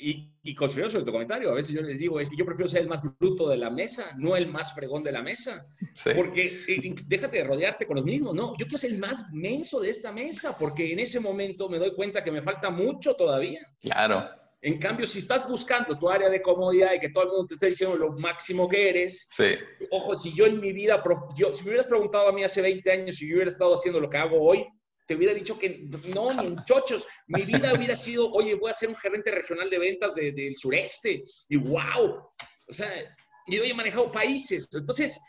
[0.04, 1.50] y, y construyó sobre tu comentario.
[1.50, 3.70] A veces yo les digo, es que yo prefiero ser el más bruto de la
[3.70, 5.64] mesa, no el más fregón de la mesa.
[6.14, 8.34] Porque eh, déjate de rodearte con los mismos.
[8.34, 11.78] No, yo quiero ser el más menso de esta mesa, porque en ese momento me
[11.78, 13.66] doy cuenta que me falta mucho todavía.
[13.80, 14.28] Claro.
[14.60, 17.54] En cambio, si estás buscando tu área de comodidad y que todo el mundo te
[17.54, 19.54] esté diciendo lo máximo que eres, sí.
[19.90, 21.02] ojo, si yo en mi vida,
[21.36, 24.00] yo, si me hubieras preguntado a mí hace 20 años si yo hubiera estado haciendo
[24.00, 24.66] lo que hago hoy,
[25.06, 27.06] te hubiera dicho que no, ni en chochos.
[27.26, 31.22] Mi vida hubiera sido, oye, voy a ser un gerente regional de ventas del sureste.
[31.48, 32.28] Y wow.
[32.68, 32.90] O sea,
[33.46, 34.68] y hoy he manejado países.
[34.72, 35.20] Entonces,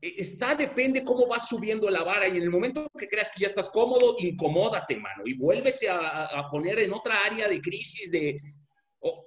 [0.00, 3.40] e, está, depende cómo vas subiendo la vara y en el momento que creas que
[3.40, 8.38] ya estás cómodo, incomódate, mano, y vuélvete a, poner en otra área de crisis de...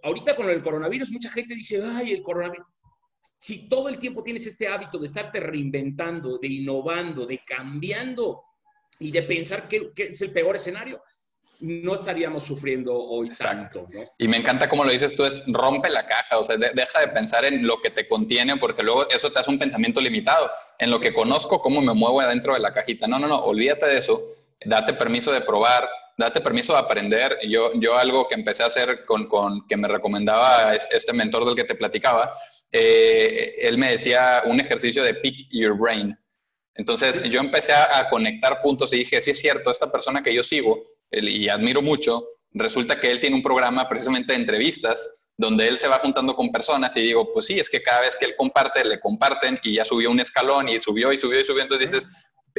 [0.04, 2.68] ahorita con el coronavirus, mucha gente dice, ay, el coronavirus.
[3.40, 8.44] Si todo el tiempo tienes este hábito de estarte reinventando, de innovando, de cambiando
[9.02, 11.02] y de pensar que, que es el peor escenario,
[11.60, 13.88] no estaríamos sufriendo hoy Exacto.
[13.92, 14.12] tanto.
[14.18, 17.08] Y me encanta como lo dices tú, es rompe la caja, o sea, deja de
[17.10, 20.90] pensar en lo que te contiene, porque luego eso te hace un pensamiento limitado, en
[20.90, 23.08] lo que conozco, cómo me muevo adentro de la cajita.
[23.08, 24.24] No, no, no, olvídate de eso,
[24.66, 25.88] date permiso de probar,
[26.18, 27.38] date permiso de aprender.
[27.48, 31.56] Yo, yo algo que empecé a hacer con, con que me recomendaba este mentor del
[31.56, 32.34] que te platicaba,
[32.72, 36.18] eh, él me decía un ejercicio de pick your brain.
[36.76, 40.44] Entonces yo empecé a, conectar puntos y dije, sí es cierto, esta persona que yo
[40.44, 45.78] sigo, y admiro mucho, resulta que él tiene un programa precisamente de entrevistas donde él
[45.78, 48.36] se va juntando con personas y digo, pues sí, es que cada vez que él
[48.38, 51.92] comparte, le comparten y ya subió un escalón y subió y subió y subió, entonces
[51.92, 52.10] dices,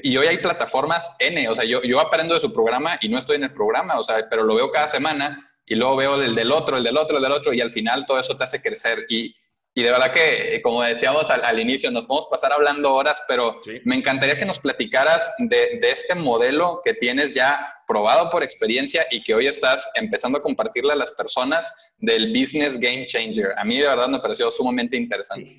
[0.03, 3.18] y hoy hay plataformas N, o sea, yo, yo aprendo de su programa y no
[3.18, 6.35] estoy en el programa, o sea, pero lo veo cada semana y luego veo el
[6.35, 8.61] del otro, el del otro, el del otro y al final todo eso te hace
[8.61, 9.35] crecer y,
[9.74, 13.56] y de verdad que, eh, como decíamos al, inicio, nos podemos pasar hablando horas, pero
[13.85, 19.22] me encantaría que nos platicaras de, este modelo que tienes ya probado por experiencia y
[19.22, 23.54] que hoy estás empezando a compartirle a las personas del Business Game Changer.
[23.56, 25.56] A mí de verdad me pareció sumamente interesante.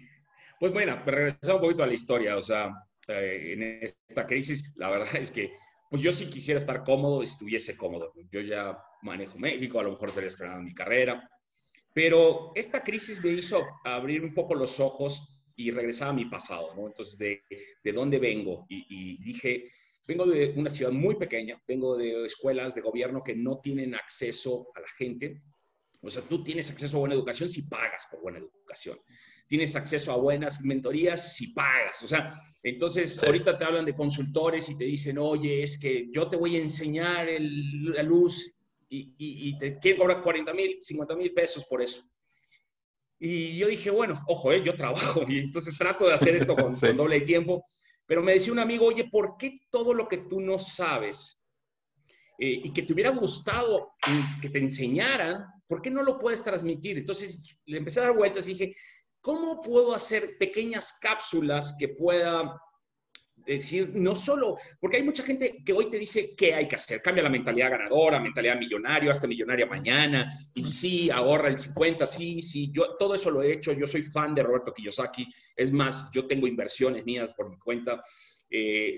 [0.60, 2.72] Pues bueno, regresando un poquito a la historia, o sea,
[3.08, 5.52] eh, en esta crisis, la verdad es que
[5.90, 8.14] pues yo sí quisiera estar cómodo, estuviese cómodo.
[8.32, 11.28] Yo ya manejo México, a lo mejor estaría esperando mi carrera,
[11.94, 16.74] pero esta crisis me hizo abrir un poco los ojos y regresar a mi pasado,
[16.76, 16.88] ¿no?
[16.88, 17.44] Entonces, ¿de,
[17.84, 18.66] de dónde vengo?
[18.68, 19.66] Y, dije,
[20.08, 24.70] vengo de una ciudad muy pequeña, vengo de escuelas de gobierno que no tienen acceso
[24.76, 25.44] a la gente.
[26.02, 28.98] O sea, tú tienes acceso a buena educación si pagas por buena educación.
[29.48, 32.02] Tienes acceso a buenas mentorías si pagas.
[32.02, 36.28] O sea, entonces ahorita te hablan de consultores y te dicen, oye, es que yo
[36.28, 38.53] te voy a enseñar la luz
[38.94, 42.04] y, te quieren cobrar 40 mil, 50 mil pesos por eso.
[43.20, 46.74] Y yo dije, bueno, ojo, eh, yo trabajo y entonces trato de hacer esto con,
[46.74, 47.66] doble tiempo.
[48.06, 51.46] Pero me decía un amigo, oye, ¿por qué todo lo que tú no sabes
[52.38, 53.94] eh, y que te hubiera gustado
[54.42, 56.98] que te enseñaran, ¿por qué no lo puedes transmitir?
[56.98, 58.76] Entonces le empecé a dar vueltas y dije,
[59.22, 62.60] ¿cómo puedo hacer pequeñas cápsulas que pueda
[63.46, 67.02] decir, no solo, porque hay mucha gente que hoy te dice qué hay que hacer,
[67.02, 72.42] cambia la mentalidad ganadora, mentalidad millonario, hasta millonaria mañana, y sí, ahorra el 50, sí,
[72.42, 76.10] sí, yo todo eso lo he hecho, yo soy fan de Roberto Kiyosaki, es más,
[76.12, 78.02] yo tengo inversiones mías por mi cuenta.
[78.56, 78.96] Eh,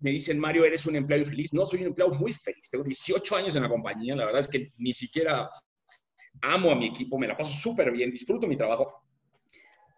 [0.00, 1.54] me dicen, Mario, eres un empleado feliz.
[1.54, 2.68] No, soy un empleado muy feliz.
[2.70, 4.14] Tengo 18 años en la compañía.
[4.14, 5.48] La verdad es que ni siquiera
[6.42, 9.04] amo a mi equipo, me la paso súper bien, disfruto mi trabajo,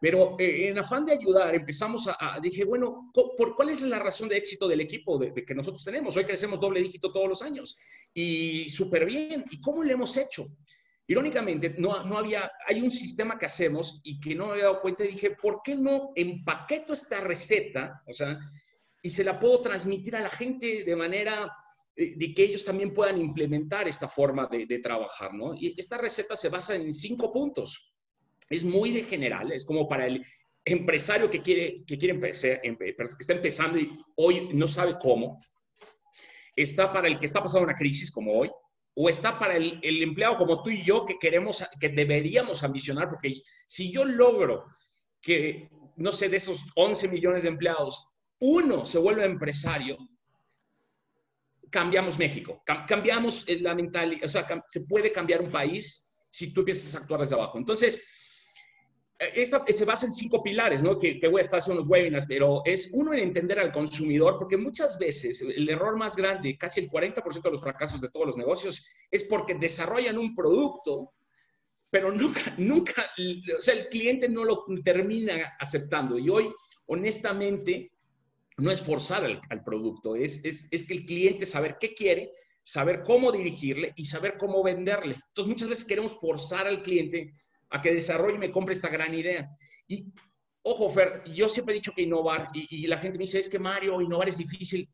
[0.02, 4.28] pero eh, en afán de ayudar, empezamos a, dije, bueno, ¿por cuál es la razón
[4.28, 6.16] de éxito del equipo de, que nosotros tenemos?
[6.16, 7.78] Hoy crecemos doble dígito todos los años
[8.12, 9.44] y súper bien.
[9.48, 10.56] ¿Y cómo le hemos hecho?
[11.06, 14.80] Irónicamente, no, no había, hay un sistema que hacemos y que no me había dado
[14.80, 18.02] cuenta y dije, ¿por qué no empaqueto esta receta?
[18.04, 18.36] O sea,
[19.00, 21.48] y se la puedo transmitir a la gente de manera
[21.94, 25.54] eh, de que ellos también puedan implementar esta forma de, de trabajar, ¿no?
[25.54, 27.91] Y esta receta se basa en cinco puntos
[28.48, 30.24] es muy de general, es como para el
[30.64, 35.40] empresario que quiere, que quiere empezar, que está empezando y hoy no sabe cómo,
[36.54, 38.50] está para el que está pasando una crisis como hoy,
[38.94, 43.08] o está para el, el, empleado como tú y yo que queremos, que deberíamos ambicionar,
[43.08, 44.66] porque si yo logro
[45.20, 49.96] que, no sé, de esos 11 millones de empleados, uno se vuelve empresario,
[51.70, 56.94] cambiamos México, cambiamos la mentalidad, o sea, se puede cambiar un país si tú empiezas
[56.94, 57.56] a actuar desde abajo.
[57.56, 58.02] Entonces,
[59.34, 60.98] esta se basa en cinco pilares, ¿no?
[60.98, 64.56] Que, voy a estar haciendo unos webinars, pero es uno en entender al consumidor, porque
[64.56, 68.36] muchas veces el error más grande, casi el 40% de los fracasos de todos los
[68.36, 71.12] negocios, es porque desarrollan un producto,
[71.90, 73.10] pero nunca, nunca,
[73.58, 76.18] o sea, el cliente no lo termina aceptando.
[76.18, 76.52] Y hoy,
[76.86, 77.92] honestamente,
[78.58, 82.32] no es forzar al, al producto, es, es, es que el cliente saber qué quiere,
[82.64, 85.14] saber cómo dirigirle y saber cómo venderle.
[85.28, 87.34] Entonces, muchas veces queremos forzar al cliente
[87.72, 89.48] a que desarrolle y me compre esta gran idea.
[89.88, 90.04] Y
[90.62, 93.58] ojo, Fer, yo siempre he dicho que innovar, y, la gente me dice, es que
[93.58, 94.86] Mario, innovar es difícil.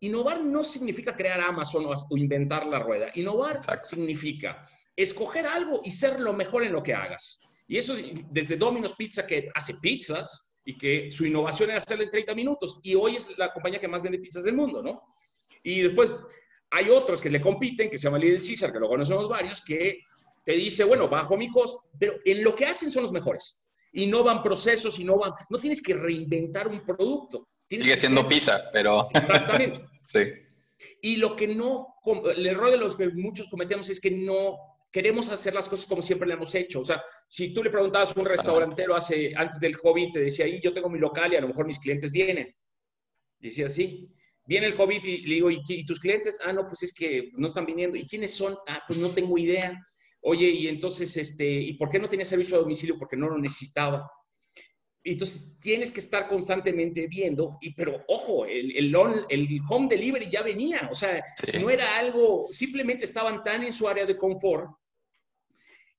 [0.00, 3.10] Innovar no significa crear Amazon o, inventar la rueda.
[3.14, 4.62] Innovar significa
[4.94, 7.60] escoger algo y ser lo mejor en lo que hagas.
[7.66, 7.94] Y eso
[8.30, 12.78] desde Domino's Pizza, que hace pizzas y que su innovación era hacerle en 30 minutos.
[12.82, 15.02] Y hoy es la compañía que más vende pizzas del mundo, ¿no?
[15.62, 16.14] Y después
[16.70, 20.00] hay otros que le compiten, que se llama Little Caesar, que lo conocemos varios, que
[20.48, 23.68] te dice, bueno, bajo mi costo, pero en lo que hacen son los mejores.
[23.92, 25.34] Innovan procesos, innovan.
[25.50, 27.50] No tienes que reinventar un producto.
[27.68, 29.10] Sigue siendo pizza, pero.
[29.14, 29.82] Exactamente.
[30.02, 30.20] sí.
[31.02, 31.96] Y lo que no,
[32.34, 34.56] el error de los que muchos cometemos es que no
[34.90, 36.80] queremos hacer las cosas como siempre le hemos hecho.
[36.80, 40.46] O sea, si tú le preguntabas a un restaurantero hace, antes del COVID, te decía,
[40.46, 42.56] ahí yo tengo mi local y a lo mejor mis clientes vienen.
[43.38, 44.08] Decía, sí.
[44.46, 46.38] Viene el COVID y le digo, ¿y, tus clientes?
[46.42, 47.98] Ah, no, pues es que no están viniendo.
[47.98, 48.56] ¿Y quiénes son?
[48.66, 49.78] Ah, pues no tengo idea.
[50.22, 52.98] Oye, y entonces, este, ¿y por qué no tenía servicio a domicilio?
[52.98, 54.10] Porque no lo necesitaba.
[55.04, 58.94] Entonces tienes que estar constantemente viendo, y, pero ojo, el, el,
[59.28, 61.24] el home delivery ya venía, o sea,
[61.60, 64.70] no era algo, simplemente estaban tan en su área de confort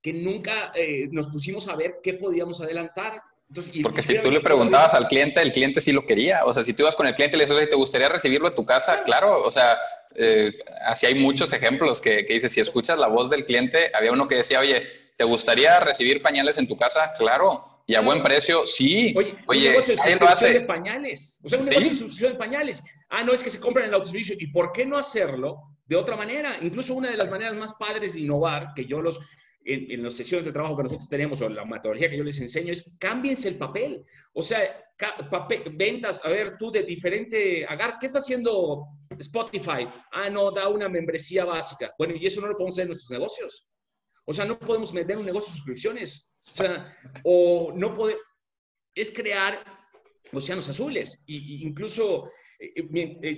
[0.01, 3.21] que nunca eh, nos pusimos a ver qué podíamos adelantar.
[3.81, 6.45] Porque si tú le preguntabas al cliente, el cliente sí lo quería.
[6.45, 8.55] O sea, si tú ibas con el cliente y le dices, ¿te gustaría recibirlo a
[8.55, 9.03] tu casa?
[9.03, 9.77] Claro, o sea,
[10.15, 14.11] eh, así hay muchos ejemplos que, que dices, si escuchas la voz del cliente, había
[14.11, 14.85] uno que decía, oye,
[15.17, 17.11] ¿te gustaría recibir pañales en tu casa?
[17.17, 17.65] Claro.
[17.87, 19.15] Y a buen precio, sí.
[19.17, 21.39] Oye, Oye un negocio de suscripción de pañales.
[21.43, 22.83] O sea, un negocio de suscripción de pañales.
[23.09, 24.35] Ah, no, es que se compran en el autoservicio.
[24.39, 26.55] ¿Y por qué no hacerlo de otra manera?
[26.61, 29.19] Incluso una de las maneras más padres de innovar, que yo los,
[29.65, 32.71] en, las sesiones de trabajo que nosotros tenemos, o la metodología que yo les enseño,
[32.71, 34.05] es cámbiense el papel.
[34.33, 34.59] O sea,
[35.73, 38.87] ventas, a ver, tú de diferente, agar, ¿qué está haciendo
[39.17, 39.87] Spotify?
[40.11, 41.93] Ah, no, da una membresía básica.
[41.97, 43.69] Bueno, y eso no lo podemos hacer en nuestros negocios.
[44.25, 46.31] O sea, no podemos meter un negocio de suscripciones.
[46.47, 48.17] O sea, o no puede,
[48.95, 49.63] es crear
[50.33, 51.23] océanos azules.
[51.25, 52.29] Y, incluso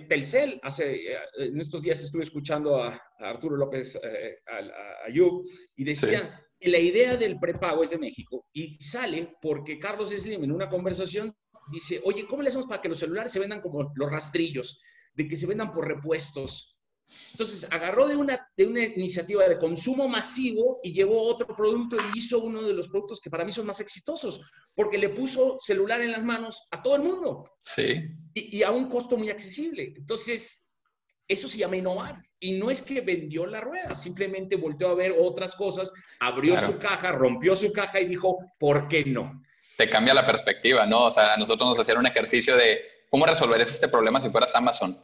[0.09, 5.43] Telcel, hace, eh, en estos días estuve escuchando a, Arturo López a, Ayub
[5.75, 10.51] y decía, la idea del prepago es de México y sale porque Carlos Slim en
[10.51, 11.35] una conversación
[11.71, 14.79] dice, oye, ¿cómo le hacemos para que los celulares se vendan como los rastrillos?
[15.13, 16.70] De que se vendan por repuestos.
[17.31, 22.19] Entonces, agarró de una, de una iniciativa de consumo masivo y llevó otro producto y
[22.19, 24.41] hizo uno de los productos que para mí son más exitosos,
[24.75, 27.49] porque le puso celular en las manos a todo el mundo.
[27.63, 28.01] Sí.
[28.33, 29.93] Y, a un costo muy accesible.
[29.95, 30.67] Entonces,
[31.27, 32.21] eso se llama innovar.
[32.39, 36.77] Y no es que vendió la rueda, simplemente volteó a ver otras cosas, abrió su
[36.79, 39.41] caja, rompió su caja y dijo, ¿por qué no?
[39.77, 41.05] Te cambia la perspectiva, ¿no?
[41.05, 44.53] O sea, a nosotros nos hacían un ejercicio de cómo resolver este problema si fueras
[44.55, 44.97] Amazon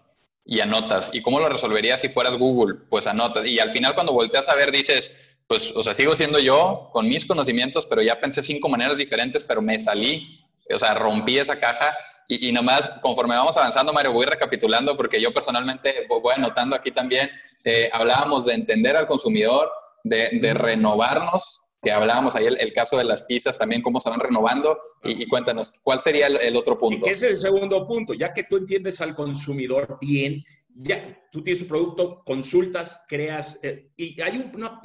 [0.48, 1.10] y anotas.
[1.14, 2.76] ¿Y cómo lo resolverías si fueras Google?
[2.90, 3.46] Pues anotas.
[3.46, 5.12] Y al final cuando volteas a ver dices,
[5.46, 9.44] pues, o sea, sigo siendo yo con mis conocimientos, pero ya pensé cinco maneras diferentes,
[9.44, 10.40] pero me salí,
[10.74, 11.96] o sea, rompí esa caja
[12.30, 16.92] y, y nomás conforme vamos avanzando, Mario, voy recapitulando porque yo personalmente voy anotando aquí
[16.92, 17.30] también,
[17.66, 19.70] eh, hablábamos de entender al consumidor,
[20.04, 24.20] de, de renovarnos que hablábamos ahí el, caso de las pizzas también, cómo se van
[24.20, 24.78] renovando.
[25.06, 27.06] Y, cuéntanos, ¿cuál sería el, otro punto?
[27.06, 28.14] ¿Qué es el segundo punto?
[28.14, 33.90] Ya que tú entiendes al consumidor bien, ya tú tienes un producto, consultas, creas, eh,
[33.96, 34.82] y hay una,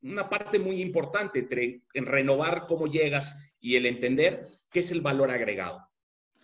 [0.00, 5.00] una, parte muy importante entre en renovar cómo llegas y el entender qué es el
[5.00, 5.78] valor agregado.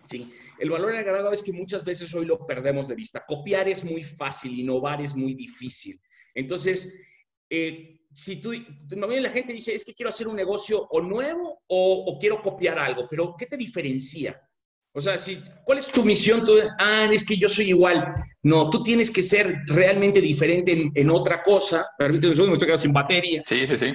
[0.06, 0.32] ¿sí?
[0.60, 3.24] El valor agregado es que muchas veces hoy lo perdemos de vista.
[3.26, 5.98] Copiar es muy fácil, innovar es muy difícil.
[6.36, 7.04] Entonces,
[7.50, 8.52] eh, si tú,
[8.90, 13.06] la gente dice, es que quiero hacer un negocio o nuevo o, quiero copiar algo,
[13.08, 14.40] pero ¿qué te diferencia?
[14.92, 16.44] O sea, si, ¿cuál es tu misión?
[16.80, 18.04] ah, es que yo soy igual.
[18.42, 21.86] No, tú tienes que ser realmente diferente en, otra cosa.
[21.96, 23.42] Permíteme un segundo, me estoy quedando sin batería.
[23.46, 23.94] Sí, sí, sí.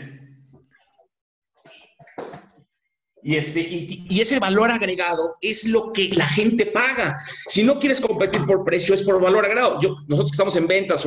[3.23, 7.17] Y, este, y, ese valor agregado es lo que la gente paga.
[7.49, 9.81] Si no quieres competir por precio, es por valor agregado.
[9.81, 11.05] Yo, nosotros que estamos en ventas,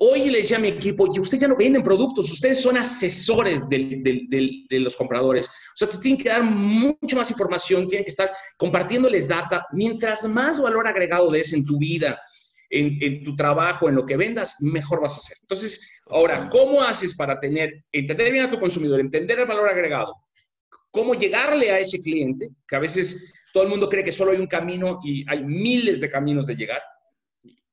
[0.00, 3.68] hoy le decía a mi equipo, y ustedes ya no venden productos, ustedes son asesores
[3.68, 5.48] de los compradores.
[5.48, 9.66] O sea, te tienen que dar mucha más información, tienen que estar compartiéndoles data.
[9.72, 12.20] Mientras más valor agregado des en tu vida,
[12.70, 15.36] en, tu trabajo, en lo que vendas, mejor vas a hacer.
[15.40, 20.14] Entonces, ahora, ¿cómo haces para tener, entender bien a tu consumidor, entender el valor agregado?
[20.90, 22.50] ¿Cómo llegarle a ese cliente?
[22.66, 26.00] Que a veces todo el mundo cree que solo hay un camino y hay miles
[26.00, 26.82] de caminos de llegar.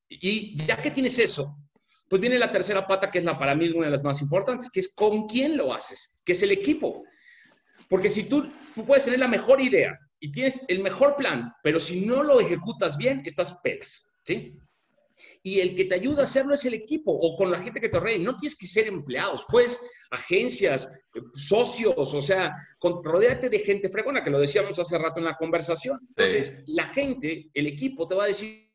[0.10, 1.58] Y ya que tienes eso,
[2.08, 4.70] pues viene la tercera pata, que es la para mí una de las más importantes,
[4.70, 7.04] que es con quién lo haces, que es el equipo.
[7.90, 8.50] Porque si tú,
[8.86, 12.98] puedes tener la mejor idea y tienes el mejor plan, pero si no lo ejecutas
[12.98, 14.58] bien, estás pelas, ¿sí?
[15.42, 17.90] Y el que te ayuda a hacerlo es el equipo o con la gente que
[17.90, 18.18] te rodea.
[18.18, 19.80] No tienes que ser empleados, pues
[20.10, 20.90] agencias,
[21.36, 25.38] socios, o sea, con, rodéate de gente fregona, que lo decíamos hace rato en la
[25.38, 26.00] conversación.
[26.10, 28.72] Entonces, la gente, el equipo te va a decir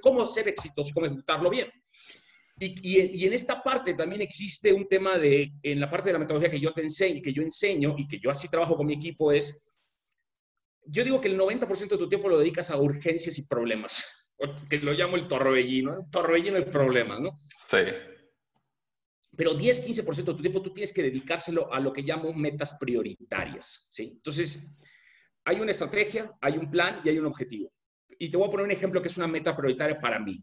[0.00, 1.68] cómo ser exitoso, cómo ejecutarlo bien.
[2.58, 6.50] Y, en esta parte también existe un tema de, en la parte de la metodología
[6.50, 9.30] que yo te enseño, que yo enseño y que yo así trabajo con mi equipo
[9.30, 9.62] es,
[10.86, 14.04] yo digo que el 90% de tu tiempo lo dedicas a urgencias y problemas.
[14.70, 17.38] que lo llamo el torbellino, el torbellino de problemas, ¿no?
[17.66, 17.78] Sí.
[19.36, 22.78] Pero 10, 15% de tu tiempo tú tienes que dedicárselo a lo que llamo metas
[22.80, 24.12] prioritarias, ¿sí?
[24.14, 24.74] Entonces,
[25.44, 27.70] hay una estrategia, hay un plan y hay un objetivo.
[28.18, 30.42] Y te voy a poner un ejemplo que es una meta prioritaria para mí.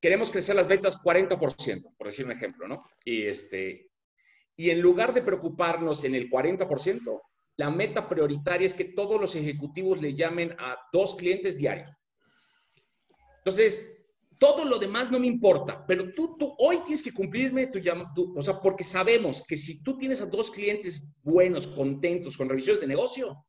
[0.00, 2.78] Queremos crecer las ventas 40%, por decir un ejemplo, ¿no?
[3.04, 3.90] Y, este,
[4.56, 7.20] y en lugar de preocuparnos en el 40%,
[7.56, 11.90] la meta prioritaria es que todos los ejecutivos le llamen a dos clientes diarios.
[13.38, 13.96] Entonces,
[14.38, 18.34] todo lo demás no me importa, pero tú, tú hoy tienes que cumplirme tu llamado,
[18.34, 22.80] o sea, porque sabemos que si tú tienes a dos clientes buenos, contentos, con revisiones
[22.80, 23.46] de negocio,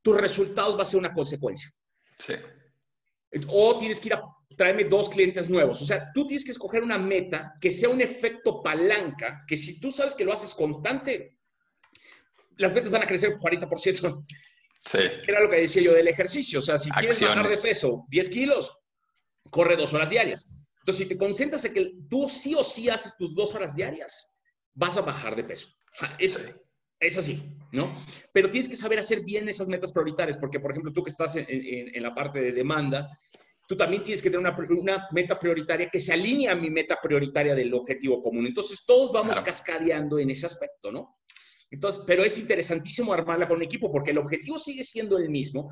[0.00, 1.70] tus resultados va a ser una consecuencia.
[2.18, 2.34] Sí.
[3.48, 4.22] O tienes que ir a
[4.56, 5.80] traerme dos clientes nuevos.
[5.82, 9.78] O sea, tú tienes que escoger una meta que sea un efecto palanca, que si
[9.80, 11.36] tú sabes que lo haces constante,
[12.56, 14.24] las ventas van a crecer 40%.
[14.78, 14.98] Sí.
[15.26, 16.58] Era lo que decía yo del ejercicio.
[16.58, 18.78] O sea, si quieres bajar de peso 10 kilos,
[19.50, 20.48] corre dos horas diarias.
[20.80, 24.40] Entonces, si te concentras en que tú sí o sí haces tus dos horas diarias,
[24.74, 25.68] vas a bajar de peso.
[25.68, 26.38] O sea, es,
[27.00, 27.42] es así,
[27.72, 27.92] ¿no?
[28.32, 31.34] Pero tienes que saber hacer bien esas metas prioritarias, porque, por ejemplo, tú que estás
[31.36, 33.10] en, en, la parte de demanda,
[33.66, 36.98] tú también tienes que tener una, una, meta prioritaria que se alinee a mi meta
[37.02, 38.46] prioritaria del objetivo común.
[38.46, 41.16] Entonces, todos vamos cascadeando en ese aspecto, ¿no?
[41.70, 45.70] Entonces, pero es interesantísimo armarla con un equipo porque el objetivo sigue siendo el mismo,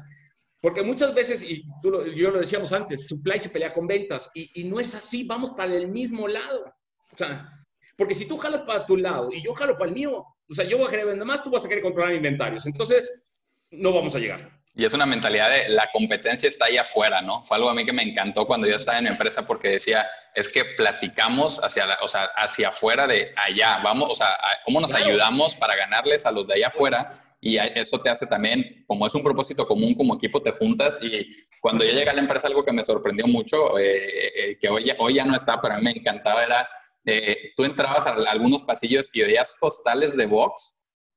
[0.61, 4.31] porque muchas veces, y tú lo, yo lo decíamos antes, supply se pelea con ventas,
[4.35, 6.65] y, y, no es así, vamos para el mismo lado.
[7.13, 7.49] O sea,
[7.97, 10.65] porque si tú jalas para tu lado y yo jalo para el mío, o sea,
[10.65, 12.67] yo voy a querer vender más, tú vas a querer controlar inventarios.
[12.67, 13.31] Entonces,
[13.71, 14.64] no vamos a llegar.
[14.77, 17.45] Y es una mentalidad de la competencia está ahí afuera, ¿no?
[17.45, 20.09] Fue algo a mí que me encantó cuando yo estaba en la empresa porque decía,
[20.35, 24.81] es que platicamos hacia, la, o sea, hacia afuera de allá, vamos, o sea, cómo
[24.81, 29.07] nos ayudamos para ganarles a los de allá afuera y eso te hace también, como
[29.07, 32.49] es un propósito común, como equipo te juntas y cuando yo llegué a la empresa
[32.49, 35.77] algo que me sorprendió mucho, eh, eh, que hoy, hoy ya no está, pero a
[35.77, 36.69] mí me encantaba, era,
[37.05, 40.75] eh, tú entrabas a algunos pasillos y veías postales de box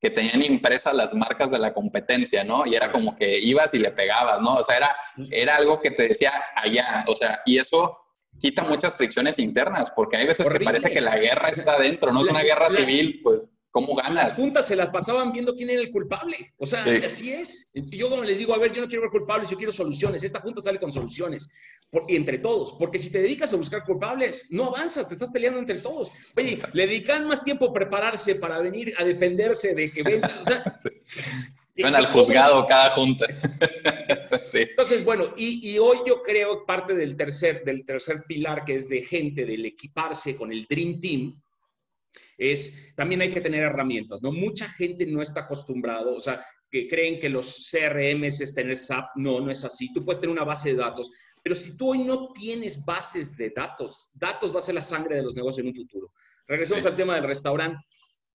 [0.07, 2.65] que tenían impresas las marcas de la competencia, ¿no?
[2.65, 4.55] Y era como que ibas y le pegabas, ¿no?
[4.55, 4.95] O sea, era,
[5.31, 7.97] era algo que te decía allá, o sea, y eso
[8.39, 12.23] quita muchas fricciones internas, porque hay veces que parece que la guerra está dentro, no
[12.23, 14.13] es una guerra civil, pues ¿Cómo ganas?
[14.13, 16.53] Las juntas se las pasaban viendo quién era el culpable.
[16.57, 17.69] O sea, así es.
[17.73, 20.23] Yo como les digo, a ver, yo no quiero ver culpables, yo quiero soluciones.
[20.23, 21.49] Esta junta sale con soluciones.
[22.07, 22.75] y entre todos.
[22.79, 26.09] Porque si te dedicas a buscar culpables, no avanzas, te estás peleando entre todos.
[26.35, 30.21] Oye, le dedican más tiempo a prepararse para venir a defenderse de que ven.
[30.23, 30.63] O sea,
[31.83, 33.27] Ven al juzgado cada junta.
[34.43, 34.59] sí.
[34.61, 38.89] Entonces, bueno, y, y, hoy yo creo parte del tercer, del tercer pilar que es
[38.89, 41.39] de gente, del equiparse con el Dream Team,
[42.37, 44.31] es también hay que tener herramientas, ¿no?
[44.31, 49.15] Mucha gente no está acostumbrado, o sea, que creen que los CRMs es tener SAP,
[49.15, 49.93] no, no es así.
[49.93, 51.09] Tú puedes tener una base de datos,
[51.43, 55.15] pero si tú hoy no tienes bases de datos, datos va a ser la sangre
[55.15, 56.11] de los negocios en un futuro.
[56.47, 57.83] Regresemos al tema del restaurante.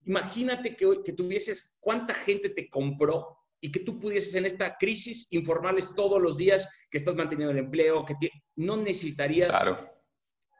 [0.04, 5.28] Imagínate que, que tuvieses cuánta gente te compró y que tú pudieses en esta crisis
[5.30, 8.14] informarles todos los días que estás manteniendo el empleo, que
[8.56, 9.91] no necesitarías claro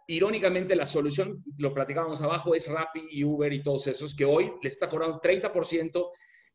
[0.07, 4.53] irónicamente, la solución, lo platicábamos abajo, es Rappi y Uber y todos esos, que hoy
[4.63, 6.11] les está cobrando 30%,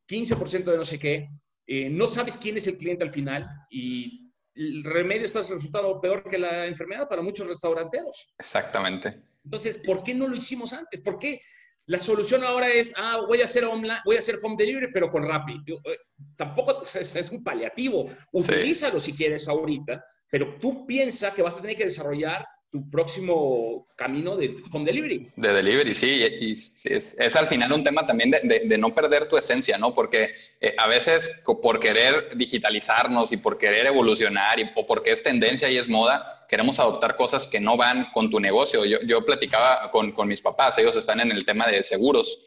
[0.07, 1.27] 15% de no sé qué.
[1.65, 6.23] Eh, no sabes quién es el cliente al final y el remedio está resultando peor
[6.29, 8.33] que la enfermedad para muchos restauranteros.
[8.39, 9.21] Exactamente.
[9.43, 11.01] Entonces, ¿por qué no lo hicimos antes?
[11.01, 11.41] ¿Por qué
[11.85, 15.09] la solución ahora es, ah, voy a hacer online, voy a hacer home delivery, pero
[15.09, 15.53] con Rappi?
[15.67, 15.97] Eh,
[16.35, 18.09] tampoco es, un paliativo.
[18.31, 22.45] Utilízalo si quieres ahorita, pero tú piensas que vas a tener que desarrollar
[22.77, 25.27] tu próximo camino de home delivery.
[25.35, 29.27] De delivery, sí, y, es, es, al final un tema también de, de, no perder
[29.27, 29.93] tu esencia, ¿no?
[29.93, 35.23] Porque eh, a veces por querer digitalizarnos y por querer evolucionar y o porque es
[35.23, 38.85] tendencia y es moda, queremos adoptar cosas que no van con tu negocio.
[38.85, 42.39] Yo, yo platicaba con, con mis papás, ellos están en el tema de seguros.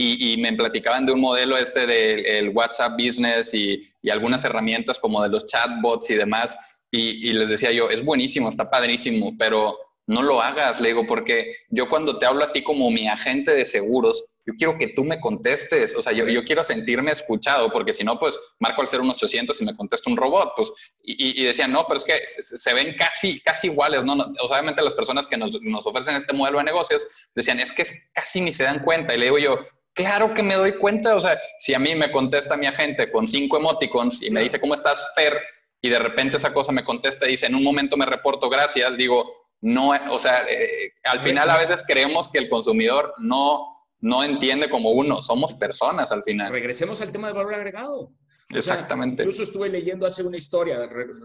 [0.00, 4.96] Y, y, me platicaban de un modelo este del WhatsApp Business y, y, algunas herramientas
[4.96, 6.56] como de los chatbots y demás,
[6.90, 11.54] y, les decía yo, es buenísimo, está padrísimo, pero no lo hagas, le digo, porque
[11.68, 15.04] yo cuando te hablo a ti como mi agente de seguros, yo quiero que tú
[15.04, 18.88] me contestes, o sea, yo, yo quiero sentirme escuchado, porque si no, pues marco al
[18.88, 20.72] ser un 800 y me contesta un robot, pues,
[21.02, 24.14] y, y, decían, no, pero es que se, ven casi, casi iguales, ¿no?
[24.40, 27.84] obviamente las personas que nos, nos, ofrecen este modelo de negocios decían, es que
[28.14, 29.58] casi ni se dan cuenta, y le digo yo,
[29.92, 33.28] claro que me doy cuenta, o sea, si a mí me contesta mi agente con
[33.28, 35.38] cinco emoticons y me dice, ¿cómo estás, Fer?
[35.80, 38.96] Y de repente esa cosa me contesta y dice, en un momento me reporto gracias,
[38.96, 44.22] digo, no, o sea, eh, al final a veces creemos que el consumidor no, no
[44.22, 46.52] entiende como uno, somos personas al final.
[46.52, 48.12] Regresemos al tema del valor agregado.
[48.50, 49.24] Exactamente.
[49.24, 50.78] incluso estuve leyendo hace una historia,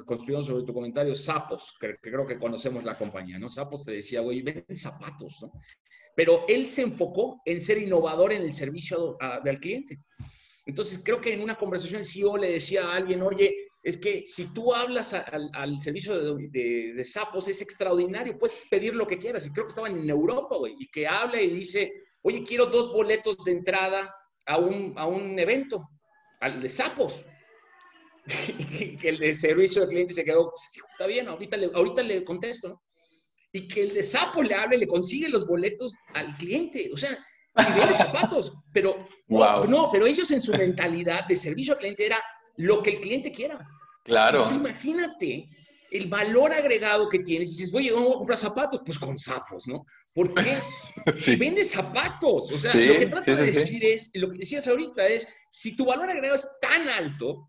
[0.06, 3.48] construyendo sobre tu comentario, Sapos, que, creo que conocemos la compañía, ¿no?
[3.48, 5.54] Sapos te decía, güey, venden zapatos, ¿no?
[6.16, 10.00] Pero él se enfocó en ser innovador en el servicio del cliente.
[10.66, 14.26] Entonces, creo que en una conversación el CEO le decía a alguien, oye, es que
[14.26, 19.46] si tú hablas al, servicio de, de, sapos, es extraordinario, puedes pedir lo que quieras.
[19.46, 22.94] Y creo que estaban en Europa, güey, y que habla y dice, oye, quiero dos
[22.94, 24.16] boletos de entrada
[24.46, 25.90] a un, a un evento,
[26.40, 27.26] al de sapos.
[29.02, 30.54] que el de servicio de cliente se quedó,
[30.92, 32.82] está bien, ahorita le, ahorita le contesto, ¿no?
[33.52, 36.90] Y que el de sapo le hable, le consigue los boletos al cliente.
[36.92, 41.80] O sea, y vende zapatos, pero no, pero ellos en su mentalidad de servicio al
[41.80, 42.24] cliente era
[42.58, 43.68] lo que el cliente quiera.
[44.04, 44.50] Claro.
[44.52, 45.48] imagínate
[45.92, 47.50] el valor agregado que tienes.
[47.50, 49.86] Y dices, oye, vamos a comprar zapatos, pues con sapos, ¿no?
[50.14, 50.58] ¿Por qué?
[51.18, 52.52] Si vendes zapatos.
[52.52, 55.86] O sea, lo que trato de decir es, lo que decías ahorita es, si tu
[55.86, 57.48] valor agregado es tan alto,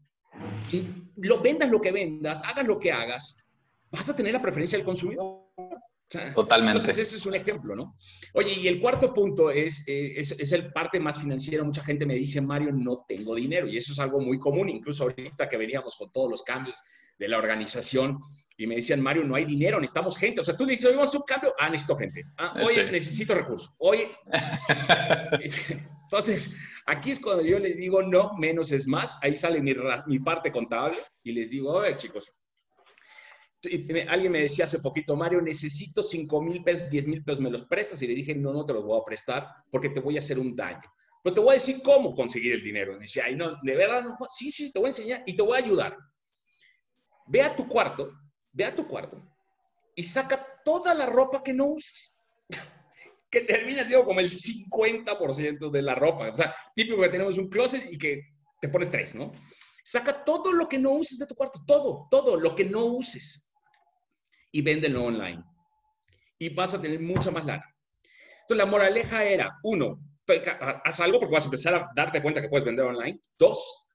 [1.16, 3.36] lo vendas lo que vendas, hagas lo que hagas,
[3.90, 5.43] vas a tener la preferencia del consumidor.
[6.34, 6.78] Totalmente.
[6.78, 7.96] Entonces, ese es un ejemplo, ¿no?
[8.34, 11.64] Oye, y el cuarto punto es, eh, es, es, el parte más financiero.
[11.64, 13.66] Mucha gente me dice, Mario, no tengo dinero.
[13.66, 16.78] Y eso es algo muy común, incluso ahorita que veníamos con todos los cambios
[17.18, 18.18] de la organización.
[18.56, 20.40] Y me decían, Mario, no hay dinero, necesitamos gente.
[20.40, 21.54] O sea, tú dices, hoy vamos a un cambio.
[21.58, 22.22] Ah, necesito gente.
[22.38, 23.74] Ah, oye, necesito recursos.
[23.78, 24.10] Oye.
[26.04, 26.56] Entonces,
[26.86, 29.18] aquí es cuando yo les digo, no, menos es más.
[29.22, 29.74] Ahí sale mi,
[30.06, 32.32] mi parte contable y les digo, a ver, chicos,
[34.08, 37.64] alguien me decía hace poquito, Mario, necesito 5 mil pesos, 10 mil pesos, ¿me los
[37.64, 38.00] prestas?
[38.02, 40.38] Y le dije, no, no te los voy a prestar porque te voy a hacer
[40.38, 40.82] un daño.
[41.22, 42.92] Pero te voy a decir cómo conseguir el dinero.
[42.92, 45.42] me decía, ay, no, de verdad, no, sí, sí, te voy a enseñar y te
[45.42, 45.96] voy a ayudar.
[47.26, 48.12] Ve a tu cuarto,
[48.52, 49.22] ve a tu cuarto
[49.96, 52.18] y saca toda la ropa que no usas.
[53.30, 56.28] que termina siendo como el 50% de la ropa.
[56.28, 58.20] O sea, típico que tenemos un closet y que
[58.60, 59.32] te pones tres, ¿no?
[59.82, 63.50] Saca todo lo que no uses de tu cuarto, todo, todo lo que no uses
[64.54, 65.42] y véndelo online.
[66.38, 67.64] Y vas a tener mucha más lana.
[68.42, 69.98] Entonces, la moraleja era, uno,
[70.84, 73.18] haz algo porque vas a empezar a darte cuenta que puedes vender online.
[73.36, 73.88] Dos,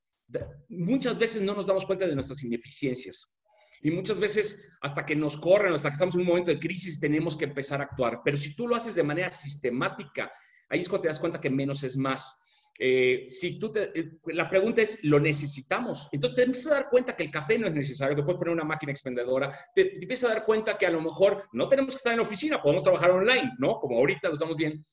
[0.68, 3.34] muchas veces no nos damos cuenta de nuestras ineficiencias.
[3.82, 7.00] Y muchas veces, hasta que nos corren, hasta que estamos en un momento de crisis,
[7.00, 8.20] tenemos que empezar a actuar.
[8.26, 10.30] Pero si tú lo haces de manera sistemática,
[10.68, 12.38] ahí es cuando te das cuenta que menos es más.
[12.82, 16.08] Eh, si tú te, eh, la pregunta es, ¿lo necesitamos?
[16.14, 18.54] Entonces te empiezas a dar cuenta que el café no es necesario, te puedes poner
[18.54, 21.92] una máquina expendedora, te, te, empiezas a dar cuenta que a lo mejor no tenemos
[21.92, 23.80] que estar en oficina, podemos trabajar online, ¿no?
[23.80, 24.86] Como ahorita lo estamos bien.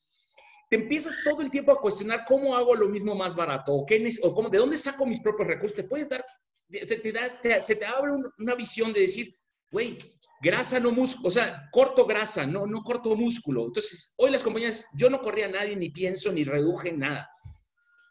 [0.68, 4.11] Te empiezas todo el tiempo a cuestionar cómo hago lo mismo más barato o, qué,
[4.20, 5.76] o cómo, de dónde saco mis propios recursos.
[5.76, 6.24] Te puedes dar,
[6.68, 9.32] se te, da, se te abre una visión de decir,
[9.70, 9.97] güey,
[10.43, 13.66] grasa no músculo, o sea, corto grasa, no, no corto músculo.
[13.66, 17.30] Entonces, hoy las compañías, yo no corría a nadie, ni pienso, ni reduje nada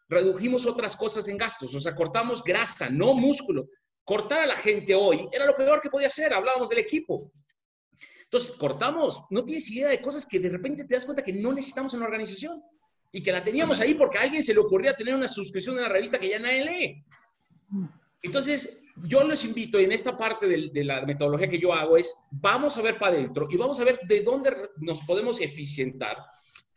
[0.08, 3.70] redujimos otras cosas en gastos, o sea, cortamos grasa, no músculo.
[4.04, 7.32] Cortar a la gente hoy era lo peor que podía hacer, hablábamos del equipo.
[8.24, 11.54] Entonces, cortamos, no tienes idea de cosas que de repente te das cuenta que no
[11.54, 12.62] necesitamos en la organización
[13.12, 15.82] y que la teníamos ahí porque a alguien se le ocurría tener una suscripción a
[15.82, 17.06] una revista que ya nadie lee.
[18.22, 22.16] Entonces, yo les invito, en esta parte de, de, la metodología que yo hago, es
[22.32, 26.18] vamos a ver para adentro y vamos a ver de dónde nos podemos eficientar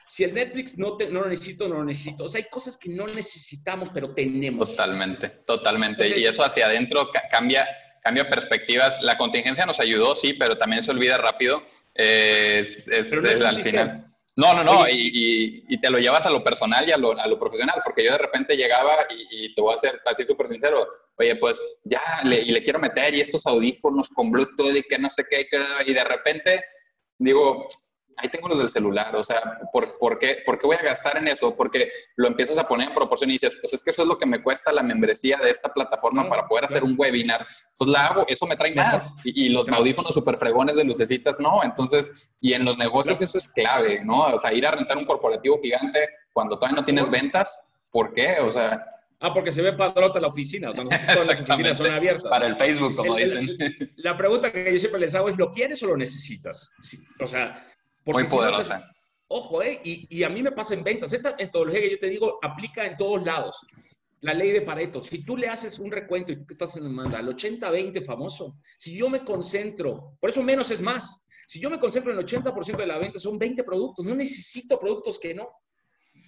[0.08, 2.24] si el Netflix no, no lo necesito, no lo necesito.
[2.24, 4.70] O sea, hay cosas que no necesitamos, pero tenemos.
[4.70, 6.18] Totalmente, totalmente.
[6.18, 7.68] y eso hacia adentro cambia,
[8.02, 9.00] cambia perspectivas.
[9.02, 11.62] La contingencia nos ayudó, sí, pero también se olvida rápido.
[11.94, 14.04] es, es, al final.
[14.34, 17.26] No, no, no, y, y, te lo llevas a lo personal y a lo, a
[17.26, 20.86] lo profesional, porque yo de repente llegaba y, te voy a ser así súper sincero,
[21.16, 24.96] oye, pues ya, le, y le quiero meter y estos audífonos con Bluetooth y que
[24.96, 25.48] no sé qué,
[25.84, 26.64] y de repente
[27.18, 27.66] digo,
[28.18, 31.16] ahí tengo los del celular, o sea, ¿por, por, qué, ¿por, qué, voy a gastar
[31.16, 31.54] en eso?
[31.54, 34.18] Porque lo empiezas a poner en proporción y dices, pues es que eso es lo
[34.18, 37.46] que me cuesta la membresía de esta plataforma para poder hacer un webinar,
[37.76, 39.08] pues la hago, eso me trae más.
[39.24, 42.10] Y, los audífonos super fregones de lucecitas, no, entonces,
[42.40, 44.26] y en los negocios eso es clave, ¿no?
[44.26, 48.36] O sea, ir a rentar un corporativo gigante cuando todavía no tienes ventas, ¿por qué?
[48.40, 48.84] O sea...
[49.20, 52.24] Ah, porque se ve padrota la oficina, o sea, no todas las oficinas son abiertas.
[52.30, 53.48] Para el Facebook, como dicen.
[53.96, 56.70] la pregunta que yo siempre les hago es, ¿lo quieres o lo necesitas?
[57.20, 57.66] o sea,
[58.04, 58.90] muy poderosa.
[59.28, 59.80] ojo, ¿eh?
[59.84, 61.12] Y, a mí me pasa en ventas.
[61.12, 63.60] Esta metodología que yo te digo aplica en todos lados.
[64.20, 65.02] La ley de Pareto.
[65.02, 68.04] Si tú le haces un recuento y tú que estás en el manda, al 80-20
[68.04, 71.24] famoso, si yo me concentro, por eso menos es más.
[71.46, 74.04] Si yo me concentro en el 80% de la venta, son 20 productos.
[74.04, 75.48] No necesito productos que no.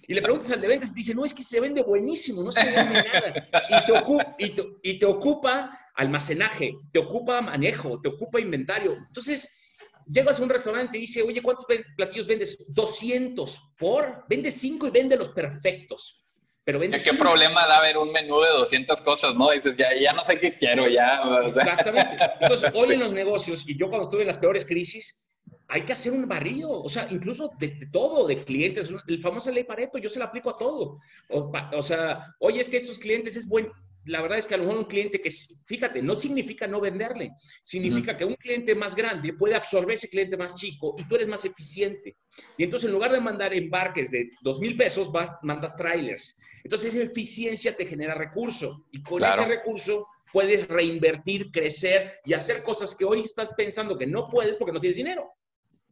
[0.07, 2.51] Y le preguntas al de ventas y dice, no, es que se vende buenísimo, no
[2.51, 3.47] se vende nada.
[3.69, 8.93] Y te, ocupa, y, y te ocupa almacenaje, te ocupa manejo, te ocupa inventario.
[8.93, 9.60] Entonces,
[10.07, 12.73] llegas a un restaurante y dice, oye, ¿cuántos platillos vendes?
[12.73, 13.61] 200.
[13.77, 14.25] ¿Por?
[14.29, 16.21] Vende 5 y vende los perfectos.
[16.63, 19.49] Pero ¿Qué problema da ver un menú de 200 cosas, no?
[19.49, 21.19] Dices, ya, ya no sé qué quiero, ya.
[21.43, 22.15] Exactamente.
[22.39, 25.27] Entonces, hoy en los negocios, y yo cuando estuve en las peores crisis,
[25.67, 28.93] hay que hacer un barrio, o sea, incluso de, todo, de clientes.
[29.07, 30.99] El famoso ley Pareto, yo se la aplico a todo.
[31.29, 33.71] O, o sea, oye, es que esos clientes es buen,
[34.05, 35.29] la verdad es que a lo mejor un cliente que,
[35.67, 37.31] fíjate, no significa no venderle,
[37.63, 41.27] significa que un cliente más grande puede absorber ese cliente más chico y tú eres
[41.27, 42.17] más eficiente.
[42.57, 45.11] Y entonces en lugar de mandar embarques de dos mil pesos,
[45.43, 46.39] mandas trailers.
[46.63, 52.63] Entonces esa eficiencia te genera recurso y con ese recurso puedes reinvertir, crecer y hacer
[52.63, 55.31] cosas que hoy estás pensando que no puedes porque no tienes dinero.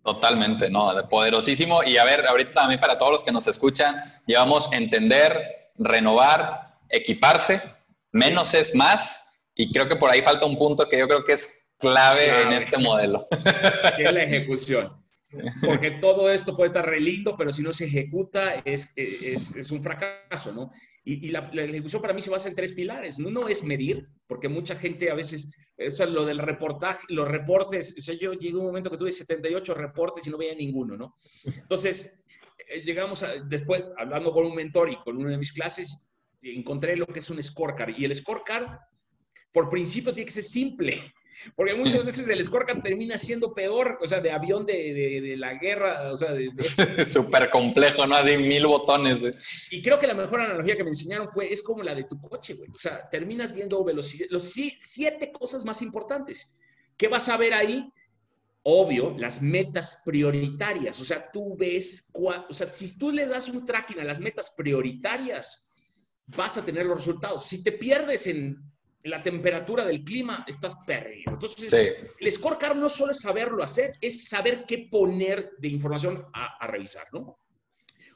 [0.03, 1.83] Totalmente, no, poderosísimo.
[1.83, 3.95] Y a ver, ahorita también para todos los que nos escuchan,
[4.25, 7.61] llevamos entender, renovar, equiparse
[8.11, 9.19] menos es más
[9.55, 12.53] y creo que por ahí falta un punto que yo creo que es clave, en
[12.53, 13.27] este modelo.
[13.97, 14.89] Que es la ejecución.
[15.63, 19.83] Porque todo esto puede estar re lindo, pero si no se ejecuta es, es, un
[19.83, 20.71] fracaso, ¿no?
[21.03, 23.19] Y, la, ejecución para mí se basa en tres pilares.
[23.19, 27.95] Uno es medir, porque mucha gente a veces, eso es lo del reportaje, los reportes,
[27.97, 30.97] o sea, yo llegué a un momento que tuve 78 reportes y no veía ninguno,
[30.97, 31.15] ¿no?
[31.45, 32.19] Entonces,
[32.67, 36.08] eh, llegamos a, después, hablando con un mentor y con una de mis clases,
[36.41, 37.97] encontré lo que es un scorecard.
[37.97, 38.79] Y el scorecard,
[39.51, 41.13] por principio, tiene que ser simple.
[41.55, 46.11] Porque muchas veces el scorecard termina siendo peor, o sea, de avión de, la guerra,
[46.11, 46.51] o sea, de...
[47.05, 48.15] Súper complejo, ¿no?
[48.15, 49.21] Hay mil botones.
[49.71, 52.19] Y creo que la mejor analogía que me enseñaron fue, es como la de tu
[52.19, 52.69] coche, güey.
[52.71, 56.55] O sea, terminas viendo velocidad, los siete cosas más importantes.
[56.97, 57.89] ¿Qué vas a ver ahí?
[58.63, 60.99] Obvio, las metas prioritarias.
[60.99, 64.53] O sea, tú ves, o sea, si tú le das un tracking a las metas
[64.57, 65.68] prioritarias,
[66.35, 67.45] vas a tener los resultados.
[67.47, 68.57] Si te pierdes en
[69.03, 71.33] la temperatura del clima, estás perdido.
[71.33, 71.73] Entonces,
[72.19, 77.07] el scorecard no solo es saberlo hacer, es saber qué poner de información a, revisar,
[77.13, 77.39] ¿no?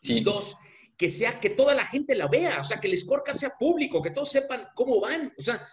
[0.02, 0.58] Y dos,
[0.98, 4.02] que sea que toda la gente la vea, o sea, que el scorecard sea público,
[4.02, 5.34] que todos sepan cómo van.
[5.38, 5.66] O sea,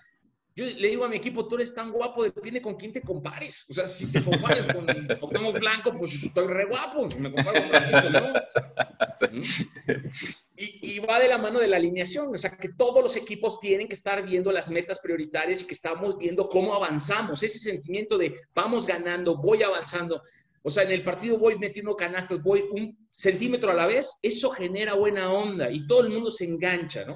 [0.57, 3.65] yo le digo a mi equipo, tú eres tan guapo, depende con quién te compares.
[3.71, 4.85] O sea, si te compares con
[5.21, 7.09] Octavio Blanco, pues estoy re guapo.
[7.09, 9.31] Si me comparo con Francisco, no.
[10.57, 12.35] Y, y, va de la mano de la alineación.
[12.35, 15.75] O sea, que todos los equipos tienen que estar viendo las metas prioritarias y que
[15.75, 17.43] estamos viendo cómo avanzamos.
[17.43, 20.21] Ese sentimiento de vamos ganando, voy avanzando.
[20.63, 24.19] O sea, en el partido voy metiendo canastas, voy un centímetro a la vez.
[24.23, 27.15] Eso genera buena onda y todo el mundo se engancha, ¿no?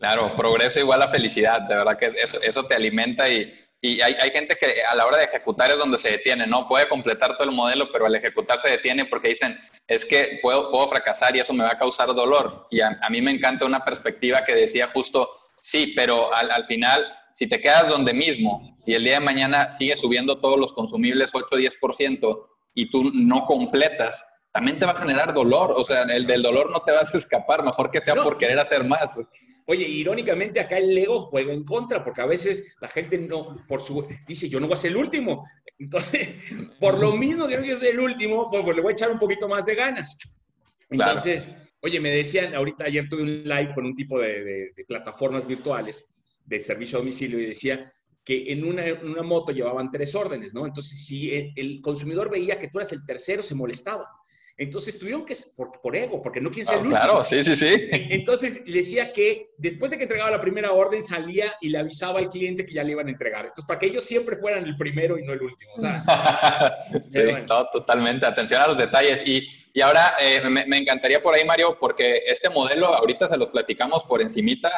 [0.00, 4.14] Claro, progreso igual a felicidad, de verdad que eso, eso te alimenta y, y hay,
[4.18, 6.66] hay, gente que a la hora de ejecutar es donde se detiene, ¿no?
[6.66, 10.70] Puede completar todo el modelo, pero al ejecutar se detiene porque dicen, es que puedo,
[10.70, 12.66] puedo fracasar y eso me va a causar dolor.
[12.70, 15.28] Y a, mí me encanta una perspectiva que decía justo,
[15.60, 19.70] sí, pero al, al, final, si te quedas donde mismo y el día de mañana
[19.70, 24.92] sigues subiendo todos los consumibles 8 o 10% y tú no completas, también te va
[24.92, 25.74] a generar dolor.
[25.76, 28.58] O sea, el del dolor no te vas a escapar, mejor que sea por querer
[28.58, 29.18] hacer más.
[29.70, 33.80] Oye, irónicamente acá el ego juega en contra, porque a veces la gente no, por
[33.80, 35.48] su, dice, yo no voy a ser el último.
[35.78, 36.28] Entonces,
[36.80, 39.12] por lo mismo que no quiero ser el último, pues, pues, le voy a echar
[39.12, 40.18] un poquito más de ganas.
[40.90, 41.52] Entonces,
[41.82, 46.04] oye, me decían, ahorita ayer tuve un live con un tipo de, plataformas virtuales
[46.46, 47.92] de servicio a domicilio y decía
[48.24, 50.66] que en una, una, moto llevaban tres órdenes, ¿no?
[50.66, 54.04] Entonces, si el consumidor veía que tú eras el tercero, se molestaba.
[54.60, 57.00] Entonces tuvieron que, por, por ego, porque no quieren ser el último.
[57.00, 57.88] Claro, sí, sí, sí.
[57.90, 62.18] Entonces le decía que después de que entregaba la primera orden, salía y le avisaba
[62.18, 63.46] al cliente que ya le iban a entregar.
[63.46, 65.72] Entonces, para que ellos siempre fueran el primero y no el último.
[67.10, 67.20] sí,
[67.72, 68.26] totalmente.
[68.26, 69.26] Atención a los detalles.
[69.26, 73.38] Y, y ahora eh, me, me, encantaría por ahí, Mario, porque este modelo ahorita se
[73.38, 74.70] los platicamos por encimita,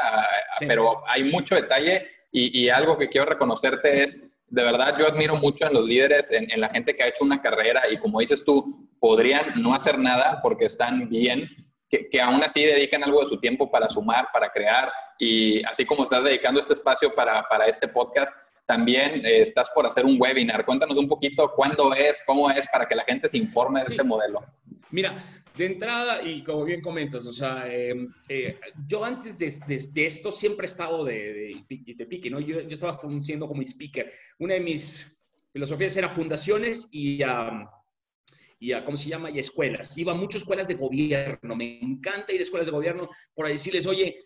[0.61, 5.35] pero hay mucho detalle y, y algo que quiero reconocerte es de verdad yo admiro
[5.37, 8.45] mucho en los líderes, en, la gente que ha hecho una carrera y como dices
[8.45, 11.49] tú, podrían no hacer nada porque están bien,
[11.89, 15.87] que, que, aún así dedican algo de su tiempo para sumar, para crear y así
[15.87, 18.37] como estás dedicando este espacio para este podcast,
[18.67, 20.65] también eh, estás por hacer un webinar.
[20.65, 24.03] Cuéntanos un poquito cuándo es, cómo es, para que la gente se informe de este
[24.03, 24.45] modelo.
[24.91, 25.17] Mira,
[25.57, 29.53] de entrada, y como bien comentas, o sea, em, eh, yo antes de,
[29.93, 32.41] de, esto siempre he estado de, de, pique, ¿no?
[32.41, 34.11] Yo, yo, estaba funcionando como speaker.
[34.39, 37.23] Una de mis filosofías era fundaciones y,
[38.61, 39.31] y a, ¿cómo se llama?
[39.31, 39.97] Y escuelas.
[39.99, 41.57] Iba a muchas escuelas de gobierno.
[41.57, 44.17] Me encanta ir a escuelas de gobierno para decirles, oye, eh,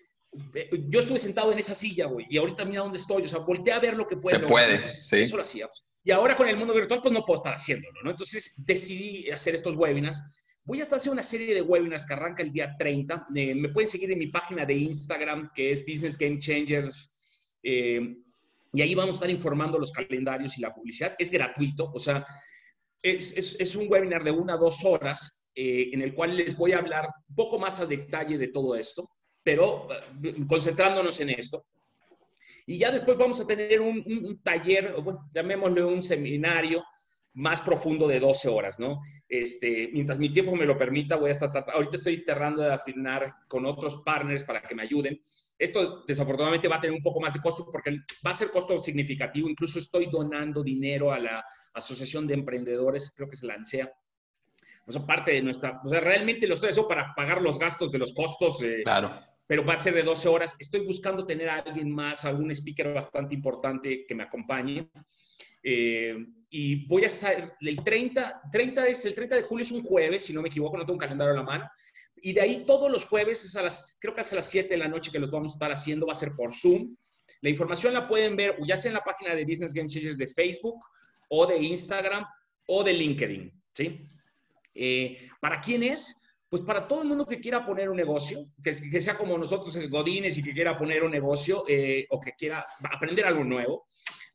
[0.89, 3.22] yo estuve sentado en esa silla, güey, y ahorita mira dónde estoy.
[3.22, 4.39] O sea, volteé a ver lo que puedo.
[4.39, 5.18] Se puede, sí.
[5.18, 5.68] Eso lo hacía.
[6.05, 8.11] Y ahora con el mundo virtual, pues no puedo estar haciéndolo, ¿no?
[8.11, 10.20] Entonces decidí hacer estos webinars
[10.66, 13.28] Voy a estar haciendo una serie de webinars que arranca el día 30.
[13.37, 17.57] Eh, me pueden seguir en mi página de Instagram, que es Business Game Changers.
[17.62, 18.16] Eh,
[18.72, 21.14] y ahí vamos a estar informando los calendarios y la publicidad.
[21.20, 22.26] Es gratuito, o sea,
[23.01, 26.57] es, es, es un webinar de una a dos horas eh, en el cual les
[26.57, 29.09] voy a hablar un poco más a detalle de todo esto.
[29.47, 29.87] Pero
[30.25, 31.67] eh, concentrándonos en esto.
[32.67, 36.83] Y ya después vamos a tener un, taller, bueno, llamémosle un seminario
[37.35, 39.03] más profundo de 12 horas, ¿no?
[39.29, 42.73] Este, mientras mi tiempo me lo permita, voy a estar tratando, ahorita estoy cerrando de
[42.73, 45.21] afinar con otros partners para que me ayuden.
[45.57, 48.77] Esto desafortunadamente va a tener un poco más de costo porque va a ser costo
[48.81, 49.49] significativo.
[49.49, 53.93] Incluso estoy donando dinero a la Asociación de Emprendedores, creo que es la ANSEA.
[54.89, 57.93] O sea, parte de nuestra, o sea, realmente lo estoy haciendo para pagar los gastos
[57.93, 58.61] de los costos.
[58.63, 59.36] Eh, claro.
[59.47, 60.57] Pero va a ser de 12 horas.
[60.59, 64.91] Estoy buscando tener a alguien más, algún speaker bastante importante que me acompañe.
[65.63, 66.17] Eh,
[66.51, 70.25] y voy a estar el 30, 30 es, el 30 de julio es un jueves,
[70.25, 71.69] si no me equivoco, no tengo un calendario a la mano.
[72.23, 74.69] Y de ahí todos los jueves, es a las, creo que es a las 7
[74.69, 76.97] de la noche que los vamos a estar haciendo, va a ser por Zoom.
[77.41, 80.27] La información la pueden ver ya sea en la página de Business Game Changers de
[80.27, 80.85] Facebook
[81.29, 82.25] o de Instagram
[82.69, 83.97] o de LinkedIn, ¿sí?
[84.75, 86.23] Eh, ¿Para quién es?
[86.49, 89.75] Pues para todo el mundo que quiera poner un negocio, que, que sea como nosotros
[89.77, 93.87] el Godines y que quiera poner un negocio eh, o que quiera aprender algo nuevo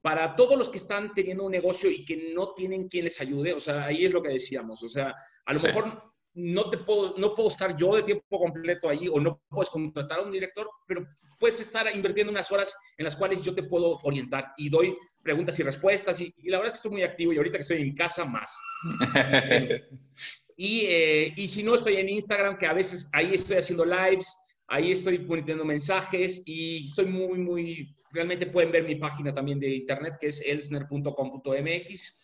[0.01, 3.53] para todos los que están teniendo un negocio y que no tienen quien les ayude,
[3.53, 5.13] o sea, ahí es lo que decíamos, o sea,
[5.45, 9.19] a lo mejor no te puedo, no puedo estar yo de tiempo completo ahí o
[9.19, 11.05] no puedes contratar a un director, pero
[11.39, 15.59] puedes estar invirtiendo unas horas en las cuales yo te puedo orientar y doy preguntas
[15.59, 17.83] y respuestas y, la verdad es que estoy muy activo y ahorita que estoy en
[17.83, 18.57] mi casa más.
[20.63, 24.37] y, eh, y si no, estoy en Instagram, que a veces ahí estoy haciendo lives,
[24.67, 29.73] ahí estoy poniendo mensajes y estoy muy, muy realmente pueden ver mi página también de
[29.73, 32.21] internet, que es elsner.com.mx.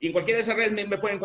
[0.00, 1.20] Y en cualquiera de esas redes me, pueden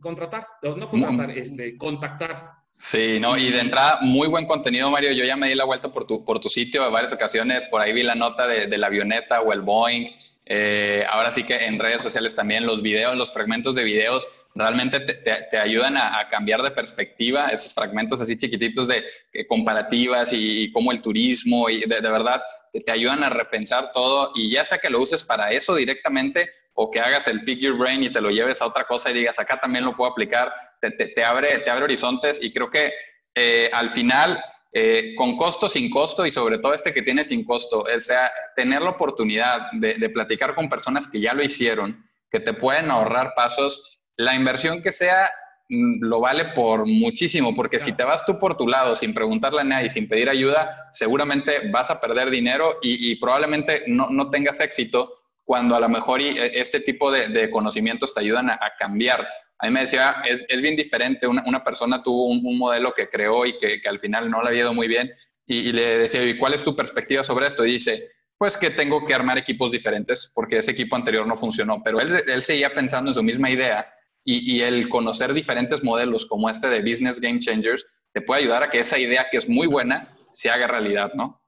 [0.00, 2.52] contratar, no contratar, este, contactar.
[2.78, 5.12] Sí, no, y de entrada, muy buen contenido, Mario.
[5.12, 7.66] Yo ya me di la vuelta por tu, por tu sitio en varias ocasiones.
[7.66, 10.06] Por ahí vi la nota de, la avioneta o el Boeing.
[10.46, 15.00] Eh, ahora sí que en redes sociales también los videos, los fragmentos de videos realmente
[15.00, 20.72] te, ayudan a, cambiar de perspectiva, esos fragmentos así chiquititos de eh, comparativas y, y,
[20.72, 22.42] cómo el turismo, y de, de verdad
[22.80, 26.90] te, ayudan a repensar todo y ya sea que lo uses para eso directamente o
[26.90, 29.38] que hagas el pick your brain y te lo lleves a otra cosa y digas,
[29.38, 32.92] acá también lo puedo aplicar, te, abre, te abre horizontes y creo que
[33.34, 34.42] eh, al final,
[34.72, 38.32] eh, con costo, sin costo y sobre todo este que tiene sin costo, o sea,
[38.56, 42.90] tener la oportunidad de, de platicar con personas que ya lo hicieron, que te pueden
[42.90, 45.30] ahorrar pasos, la inversión que sea
[45.74, 49.62] Mm, lo vale por muchísimo, porque si te vas tú por tu lado sin preguntarle
[49.62, 54.60] a nadie, sin pedir ayuda, seguramente vas a perder dinero y, probablemente no, no, tengas
[54.60, 55.10] éxito
[55.44, 59.26] cuando a lo mejor e, este tipo de, conocimientos te ayudan a, cambiar.
[59.58, 63.08] A mí me decía, es, es bien diferente, una, una persona tuvo un, modelo que
[63.08, 65.10] creó y que, que, al final no le había ido muy bien
[65.46, 67.64] y, le decía, ¿y cuál es tu perspectiva sobre esto?
[67.64, 71.80] Y dice, pues que tengo que armar equipos diferentes porque ese equipo anterior no funcionó,
[71.82, 73.86] pero él, él seguía pensando en su misma idea
[74.24, 78.70] y, el conocer diferentes modelos como este de Business Game Changers te puede ayudar a
[78.70, 81.40] que esa idea que es muy buena se haga realidad, ¿no?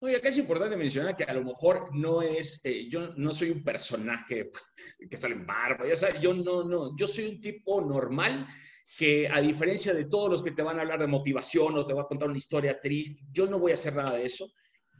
[0.00, 3.50] Oye, acá es importante mencionar que a lo mejor no es, eh, yo no soy
[3.50, 4.50] un personaje
[5.10, 8.48] que sale en barba, ya sabes, yo no, no, yo soy un tipo normal
[8.98, 11.94] que a diferencia de todos los que te van a hablar de motivación o te
[11.94, 14.52] va a contar una historia triste, yo no voy a hacer nada de eso.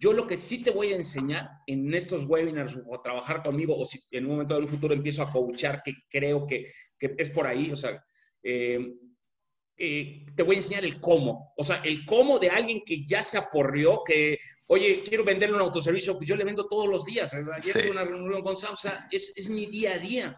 [0.03, 3.85] Yo lo que sí te voy a enseñar en estos webinars o trabajar conmigo o
[3.85, 6.67] si en un momento de un futuro empiezo a coachar, que creo que
[7.03, 8.01] que es por ahí, o sea,
[8.45, 8.95] eh,
[9.77, 13.25] eh, te voy a enseñar el cómo, o sea, el cómo de alguien que ya
[13.25, 14.39] se aporrió, que,
[14.69, 18.05] oye, quiero venderle un autoservicio, pues yo le vendo todos los días, ayer tuve una
[18.05, 20.37] reunión con Samsa, es, es mi día a día.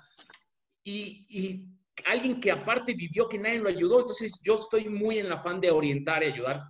[0.83, 1.65] Y, y,
[2.07, 5.61] alguien que aparte vivió que nadie lo ayudó, entonces yo estoy muy en la afán
[5.61, 6.63] de orientar y ayudar.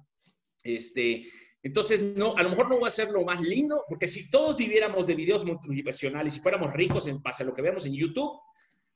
[0.62, 1.24] Este,
[1.65, 4.55] entonces, no, a lo mejor no voy a hacer lo más lindo, porque si todos
[4.55, 8.39] viviéramos de videos motivacionales y fuéramos ricos en base a lo que vemos en YouTube,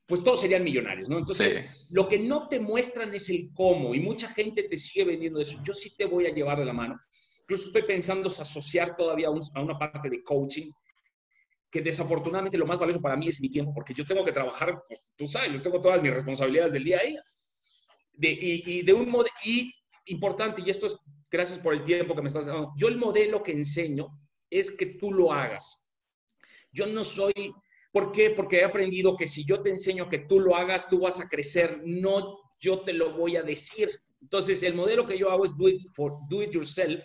[0.06, 1.18] pues todos serían millonarios, ¿no?
[1.18, 5.40] Entonces, lo que no te muestran es el cómo y mucha gente te sigue vendiendo
[5.40, 5.58] eso.
[5.64, 7.00] Yo sí te voy a llevar de la mano.
[7.40, 10.70] Incluso estoy pensando asociar todavía a una parte de coaching,
[11.70, 14.82] que desafortunadamente lo más valioso para mí es mi tiempo, porque yo tengo que trabajar,
[14.86, 17.22] pues, tú sabes, yo tengo todas mis responsabilidades del día a día.
[18.12, 19.72] De, y, de un modo, y
[20.04, 20.98] importante, y esto es
[21.30, 24.08] gracias por el tiempo que me estás dando, yo el modelo que enseño
[24.50, 25.86] es que tú lo hagas.
[26.72, 27.32] Yo no soy
[27.90, 28.30] ¿Por qué?
[28.30, 31.28] Porque he aprendido que si yo te enseño que tú lo hagas, tú vas a
[31.28, 33.88] crecer, no yo te lo voy a decir.
[34.20, 37.02] Entonces, el modelo que yo hago es do it, for, do it yourself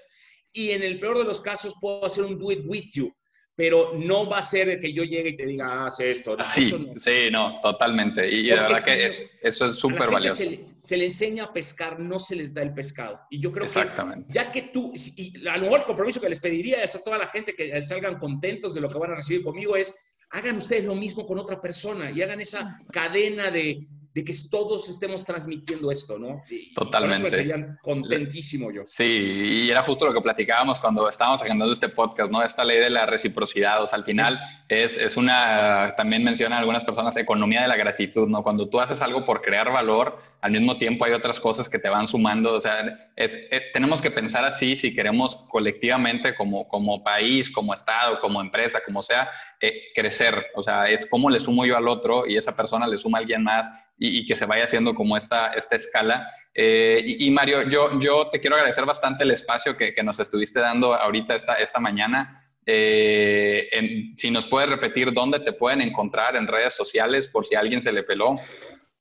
[0.54, 3.12] y en el peor de los casos puedo hacer un do it with you,
[3.56, 6.36] pero no va a ser que yo llegue y te diga, haz esto.
[6.44, 8.28] sí, sí, no, totalmente.
[8.28, 9.06] Y, de verdad que
[9.42, 10.44] eso es súper valioso.
[10.78, 13.22] Se le, enseña a pescar, no se les da el pescado.
[13.30, 14.28] Y yo creo Exactamente.
[14.28, 17.04] que ya que tú, y a lo mejor el compromiso que les pediría es a
[17.04, 19.96] toda la gente que salgan contentos de lo que van a recibir conmigo es
[20.32, 23.78] hagan ustedes lo mismo con otra persona y hagan esa cadena de,
[24.14, 26.44] de que todos estemos transmitiendo esto, ¿no?
[26.76, 27.20] Totalmente.
[27.20, 28.84] Por eso me serían contentísimo yo.
[28.86, 32.44] Sí, y era justo lo que platicábamos cuando estábamos agendando este podcast, ¿no?
[32.44, 34.40] Esta ley de la reciprocidad, o sea, al final
[34.70, 38.44] es, es una, también mencionan algunas personas, economía de la gratitud, ¿no?
[38.44, 41.90] Cuando tú haces algo por crear valor, al mismo tiempo hay otras cosas que te
[41.90, 47.04] van sumando, o sea, es, eh, tenemos que pensar así si queremos colectivamente como, como
[47.04, 51.66] país, como Estado, como empresa, como sea, eh, crecer, o sea, es cómo le sumo
[51.66, 53.70] yo al otro y esa persona le suma a alguien más
[54.06, 56.30] y, que se vaya haciendo como esta, esta escala.
[56.54, 60.60] Eh, y, Mario, yo, yo te quiero agradecer bastante el espacio que, que nos estuviste
[60.60, 62.46] dando ahorita esta, esta mañana.
[62.66, 67.82] si nos puedes repetir dónde te pueden encontrar en redes sociales por si a alguien
[67.82, 68.38] se le peló.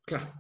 [0.05, 0.33] Claro.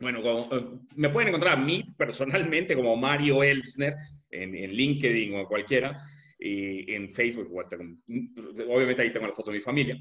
[0.00, 0.20] Bueno,
[0.50, 0.64] eh,
[0.96, 3.94] me pueden encontrar a mí personalmente como Mario Elsner
[4.30, 6.02] en, LinkedIn o cualquiera,
[6.38, 9.98] y en Facebook, obviamente ahí tengo la foto de mi familia.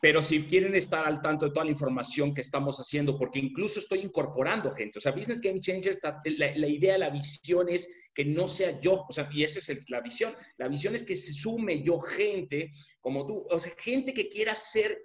[0.00, 3.80] Pero si quieren estar al tanto de toda la información que estamos haciendo, porque incluso
[3.80, 8.24] estoy incorporando gente, o sea, Business Game Changer, la, la idea, la visión es que
[8.24, 10.32] no sea yo, o sea, y esa es la visión.
[10.56, 12.70] La visión es que se sume yo gente
[13.00, 14.98] como tú, o sea, gente que quiera ser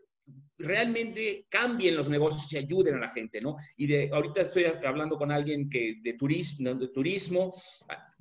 [0.58, 3.58] realmente cambien los negocios y ayuden a la gente, ¿no?
[3.76, 7.54] Y de, ahorita estoy hablando con alguien que de turismo, de turismo,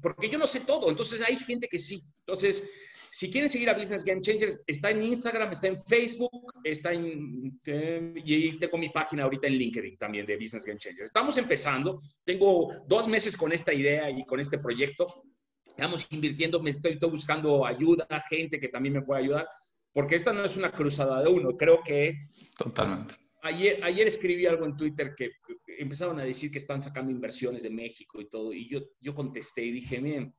[0.01, 2.01] porque yo no sé todo, entonces hay gente que sí.
[2.21, 2.69] Entonces,
[3.15, 7.61] si quieren seguir a Business Game Changers, está en Instagram, está en Facebook, está en...
[7.67, 11.09] Eh, y tengo mi página ahorita en LinkedIn también de Business Game Changers.
[11.09, 15.25] Estamos empezando, tengo dos meses con esta idea y con este proyecto.
[15.67, 19.47] Estamos invirtiendo, me estoy, buscando ayuda, gente que también me pueda ayudar
[19.93, 22.29] porque esta no es una cruzada de uno, creo que...
[22.57, 23.17] Totalmente.
[23.43, 25.33] Ayer, ayer escribí algo en Twitter que,
[25.79, 29.67] empezaron a decir que están sacando inversiones de México y todo, y yo, yo contesté
[29.67, 30.35] y dije, miren,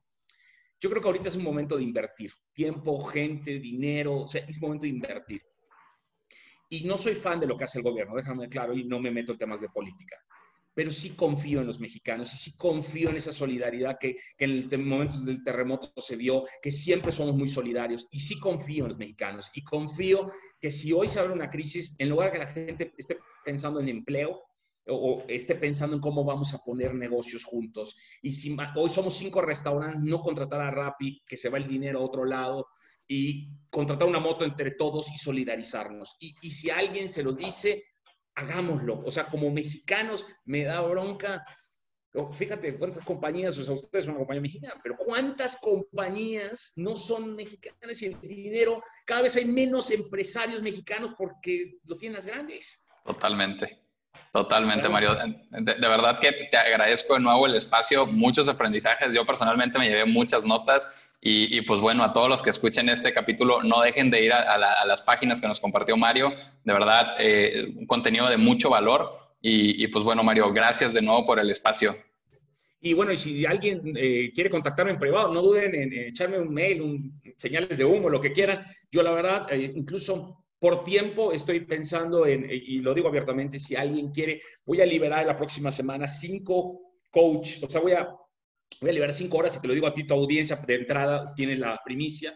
[0.80, 4.60] yo creo que ahorita es un momento de invertir, tiempo, gente, dinero, o sea, es
[4.60, 5.42] momento de invertir.
[6.68, 9.10] Y no soy fan de lo que hace el gobierno, déjame claro, y no me
[9.10, 10.16] meto en temas de política
[10.74, 14.78] pero sí confío en los mexicanos y sí confío en esa solidaridad que, en el
[14.78, 18.98] momentos del terremoto se vio, que siempre somos muy solidarios y sí confío en los
[18.98, 22.52] mexicanos y confío que si hoy se abre una crisis, en lugar de que la
[22.52, 24.43] gente esté pensando en empleo,
[24.86, 27.96] o, esté pensando en cómo vamos a poner negocios juntos.
[28.22, 32.00] Y si hoy somos cinco restaurantes, no contratar a Rappi, que se va el dinero
[32.00, 32.68] a otro lado,
[33.06, 36.16] y contratar una moto entre todos y solidarizarnos.
[36.20, 37.84] Y, y si alguien se los dice,
[38.34, 39.00] hagámoslo.
[39.00, 41.44] O sea, como mexicanos me da bronca.
[42.32, 47.34] Fíjate cuántas compañías, o sea, ustedes son una compañía mexicana, pero cuántas compañías no son
[47.34, 52.86] mexicanas y el dinero, cada vez hay menos empresarios mexicanos porque lo tienen las grandes.
[53.04, 53.83] Totalmente.
[54.34, 55.14] Totalmente, Mario.
[55.14, 59.14] De, verdad que te agradezco de nuevo el espacio, muchos aprendizajes.
[59.14, 63.12] Yo personalmente me llevé muchas notas y, pues bueno, a todos los que escuchen este
[63.12, 66.32] capítulo, no dejen de ir a, las páginas que nos compartió Mario.
[66.64, 69.20] De verdad, eh, un contenido de mucho valor.
[69.40, 71.96] Y, pues bueno, Mario, gracias de nuevo por el espacio.
[72.80, 76.52] Y bueno, y si alguien eh, quiere contactarme en privado, no duden en, echarme un
[76.52, 78.66] mail, un, señales de humo, lo que quieran.
[78.90, 83.76] Yo la verdad, eh, incluso por tiempo estoy pensando en, y lo digo abiertamente, si
[83.76, 88.08] alguien quiere, voy a liberar la próxima semana cinco coach, o sea, voy a
[88.80, 91.34] Voy a liberar cinco horas y te lo digo a ti, tu audiencia de entrada
[91.34, 92.34] tiene la primicia.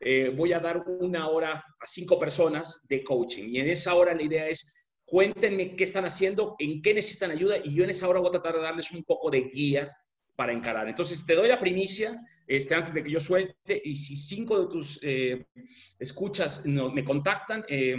[0.00, 4.12] Eh, voy a dar una hora a cinco personas de coaching y en esa hora
[4.12, 8.08] la idea es cuéntenme qué están haciendo, en qué necesitan ayuda y yo en esa
[8.08, 9.96] hora voy a tratar de darles un poco de guía
[10.38, 10.86] para encarar.
[10.86, 12.14] Entonces, te doy la primicia
[12.46, 15.44] este, antes de que yo suelte y si cinco de tus eh,
[15.98, 17.96] escuchas no, me contactan, eh,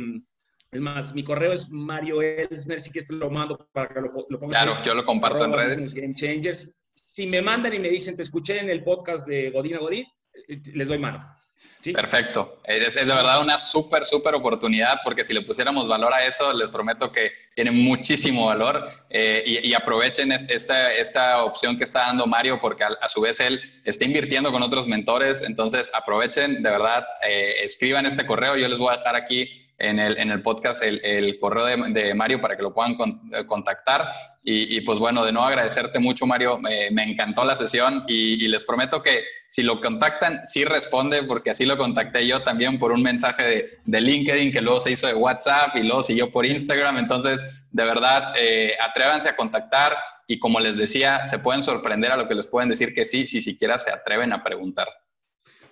[0.72, 4.26] es más, mi correo es Mario Elsner, si quieres te lo mando para que lo,
[4.30, 4.64] lo pongas.
[4.64, 5.94] Claro, yo lo comparto en redes.
[5.94, 9.76] Game Changers si me mandan y me dicen, te escuché en el podcast de Godín
[9.76, 10.06] a Godín,
[10.48, 11.26] eh, les doy mano.
[11.94, 12.60] Perfecto.
[12.66, 16.70] Es, de verdad una súper, súper oportunidad porque si le pusiéramos valor a eso, les
[16.70, 22.60] prometo que tiene muchísimo valor eh, y, aprovechen esta, esta opción que está dando Mario
[22.60, 25.42] porque a, su vez él está invirtiendo con otros mentores.
[25.42, 28.58] Entonces aprovechen, de verdad, eh, escriban este correo.
[28.58, 32.14] Yo les voy a dejar aquí en el, en el podcast el, el correo de,
[32.14, 32.98] Mario para que lo puedan
[33.32, 34.08] eh, contactar.
[34.44, 36.58] Y, pues bueno, de nuevo agradecerte mucho, Mario.
[36.60, 41.66] me encantó la sesión y, les prometo que si lo contactan, sí responde, porque así
[41.66, 45.14] lo contacté yo también por un mensaje de, de LinkedIn que luego se hizo de
[45.14, 46.98] WhatsApp y luego siguió por Instagram.
[46.98, 52.18] Entonces, de verdad, eh, atrévanse a contactar y como les decía, se pueden sorprender a
[52.18, 54.88] lo que les pueden decir que sí, si siquiera se atreven a preguntar.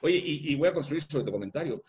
[0.02, 1.82] Oye, y, y voy a construir sobre tu comentario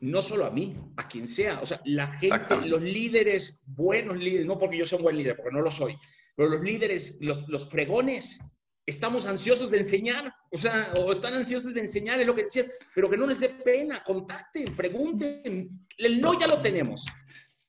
[0.00, 1.60] no solo a mí, a quien sea.
[1.60, 5.36] O sea, la gente, los líderes, buenos líderes, no porque yo sea un buen líder,
[5.36, 5.96] porque no lo soy,
[6.36, 8.40] pero los líderes, los, los fregones,
[8.86, 12.68] estamos ansiosos de enseñar, o sea, o están ansiosos de enseñar, es lo que decías,
[12.94, 15.80] pero que no les dé pena, contacten, pregunten.
[15.96, 17.04] El no ya lo tenemos.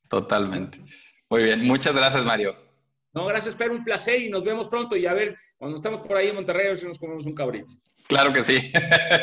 [0.10, 0.80] Totalmente.
[1.30, 2.56] Muy bien, muchas gracias, Mario.
[3.14, 4.98] No, gracias, Pedro, un placer y nos vemos pronto.
[4.98, 7.34] Y a ver, cuando estamos por ahí en Monterrey, a ver si nos comemos un
[7.34, 7.72] cabrito.
[8.08, 8.72] Claro que sí.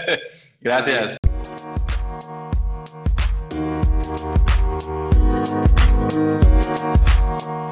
[0.61, 1.19] gracias.
[6.13, 6.43] Thank
[7.47, 7.72] you.